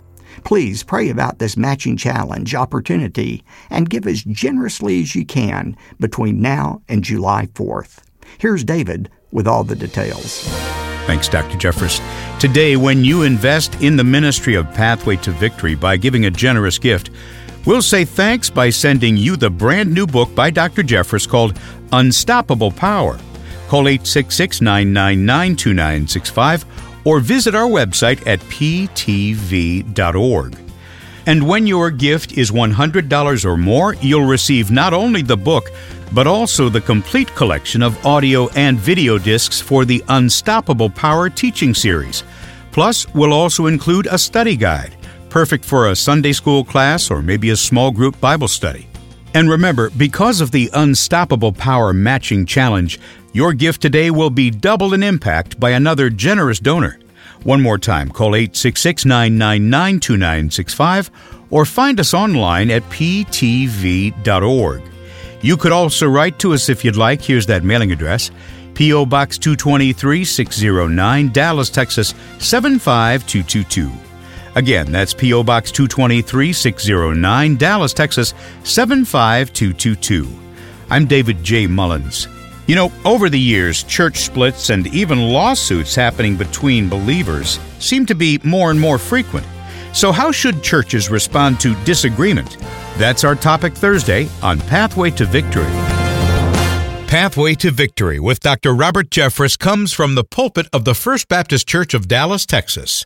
Please 0.44 0.84
pray 0.84 1.10
about 1.10 1.40
this 1.40 1.58
matching 1.58 1.98
challenge 1.98 2.56
opportunity 2.56 3.44
and 3.70 3.90
give 3.90 4.08
as 4.08 4.24
generously 4.24 5.02
as 5.02 5.16
you 5.16 5.26
can 5.26 5.76
between 6.00 6.42
now 6.42 6.82
and 6.88 7.04
July 7.04 7.48
4th. 7.54 8.00
Here's 8.38 8.64
David 8.64 9.10
with 9.32 9.48
all 9.48 9.64
the 9.64 9.76
details. 9.76 10.48
Thanks, 11.08 11.28
Dr. 11.28 11.58
Jeffress. 11.58 12.00
Today, 12.40 12.76
when 12.76 13.04
you 13.04 13.24
invest 13.24 13.82
in 13.82 13.96
the 13.96 14.04
ministry 14.04 14.56
of 14.56 14.72
Pathway 14.74 15.16
to 15.18 15.32
Victory 15.32 15.76
by 15.76 15.98
giving 15.98 16.26
a 16.26 16.32
generous 16.32 16.78
gift, 16.78 17.10
we'll 17.66 17.82
say 17.82 18.06
thanks 18.06 18.50
by 18.50 18.70
sending 18.70 19.18
you 19.18 19.36
the 19.36 19.50
brand 19.50 19.94
new 19.94 20.06
book 20.06 20.34
by 20.36 20.50
Dr. 20.50 20.84
Jeffress 20.84 21.28
called 21.28 21.60
Unstoppable 21.92 22.72
Power. 22.72 23.20
Call 23.68 23.88
866 23.88 24.62
999 24.62 25.56
2965 25.56 26.66
or 27.04 27.20
visit 27.20 27.56
our 27.56 27.68
website 27.68 28.26
at 28.28 28.40
ptv.org. 28.42 28.98
And 31.26 31.48
when 31.48 31.68
your 31.68 31.92
gift 31.92 32.34
is 32.34 32.52
$100 32.52 33.46
or 33.46 33.58
more, 33.58 33.94
you'll 33.96 34.26
receive 34.26 34.72
not 34.72 34.94
only 34.94 35.22
the 35.22 35.38
book, 35.38 35.72
but 36.14 36.28
also 36.28 36.70
the 36.70 36.82
complete 36.82 37.34
collection 37.36 37.82
of 37.82 38.06
audio 38.06 38.50
and 38.50 38.78
video 38.78 39.18
discs 39.18 39.62
for 39.62 39.86
the 39.86 40.04
Unstoppable 40.10 40.90
Power 40.90 41.30
teaching 41.30 41.74
series. 41.74 42.24
Plus, 42.72 43.08
we'll 43.14 43.34
also 43.34 43.68
include 43.68 44.08
a 44.08 44.18
study 44.18 44.56
guide, 44.56 44.96
perfect 45.30 45.66
for 45.66 45.90
a 45.90 45.96
Sunday 45.96 46.34
school 46.34 46.64
class 46.64 47.12
or 47.12 47.22
maybe 47.22 47.50
a 47.50 47.56
small 47.56 47.92
group 47.92 48.20
Bible 48.20 48.48
study. 48.48 48.88
And 49.34 49.50
remember, 49.50 49.90
because 49.92 50.42
of 50.42 50.52
the 50.52 50.70
Unstoppable 50.74 51.54
Power 51.54 51.94
Matching 51.94 52.46
Challenge, 52.46 53.00
your 53.32 53.54
gift 53.54 53.82
today 53.82 54.12
will 54.12 54.30
be 54.30 54.52
doubled 54.52 54.94
in 54.94 55.04
impact 55.04 55.58
by 55.60 55.72
another 55.72 56.10
generous 56.10 56.60
donor. 56.60 57.00
One 57.44 57.62
more 57.62 57.78
time, 57.78 58.10
call 58.10 58.36
866 58.36 59.06
999 59.06 60.00
2965 60.00 61.12
or 61.50 61.66
find 61.66 62.00
us 62.00 62.14
online 62.14 62.70
at 62.70 62.84
ptv.org. 62.84 64.12
You 65.42 65.58
could 65.58 65.72
also 65.72 66.08
write 66.08 66.38
to 66.40 66.54
us 66.54 66.70
if 66.70 66.86
you'd 66.86 66.96
like. 66.96 67.22
Here's 67.22 67.48
that 67.48 67.64
mailing 67.64 67.92
address 67.92 68.30
P.O. 68.76 69.06
Box 69.06 69.38
223 69.38 70.24
609, 70.24 71.30
Dallas, 71.30 71.70
Texas 71.70 72.14
75222. 72.40 73.92
Again, 74.56 74.92
that's 74.92 75.14
P.O. 75.14 75.44
Box 75.44 75.72
223 75.72 76.54
609, 76.54 77.56
Dallas, 77.56 77.94
Texas 77.94 78.34
75222. 78.64 80.28
I'm 80.90 81.06
David 81.08 81.44
J. 81.44 81.68
Mullins. 81.68 82.28
You 82.68 82.76
know, 82.76 82.92
over 83.04 83.30
the 83.30 83.40
years, 83.40 83.84
church 83.84 84.20
splits 84.20 84.70
and 84.70 84.88
even 84.88 85.32
lawsuits 85.32 85.96
happening 85.96 86.38
between 86.38 86.88
believers 86.90 87.60
seem 87.80 88.06
to 88.06 88.16
be 88.16 88.40
more 88.44 88.72
and 88.72 88.80
more 88.80 88.98
frequent. 88.98 89.46
So, 89.94 90.12
how 90.12 90.32
should 90.32 90.64
churches 90.64 91.10
respond 91.10 91.60
to 91.62 91.76
disagreement? 91.84 92.58
That's 92.98 93.24
our 93.24 93.36
topic 93.36 93.74
Thursday 93.74 94.30
on 94.42 94.60
Pathway 94.60 95.12
to 95.12 95.26
Victory. 95.26 95.72
Pathway 97.08 97.56
to 97.56 97.72
Victory 97.72 98.20
with 98.22 98.40
Dr. 98.40 98.74
Robert 98.74 99.10
Jeffress 99.10 99.60
comes 99.60 99.92
from 99.92 100.16
the 100.16 100.24
pulpit 100.24 100.68
of 100.72 100.86
the 100.86 100.96
First 100.96 101.28
Baptist 101.28 101.68
Church 101.68 101.94
of 101.94 102.08
Dallas, 102.08 102.46
Texas. 102.46 103.06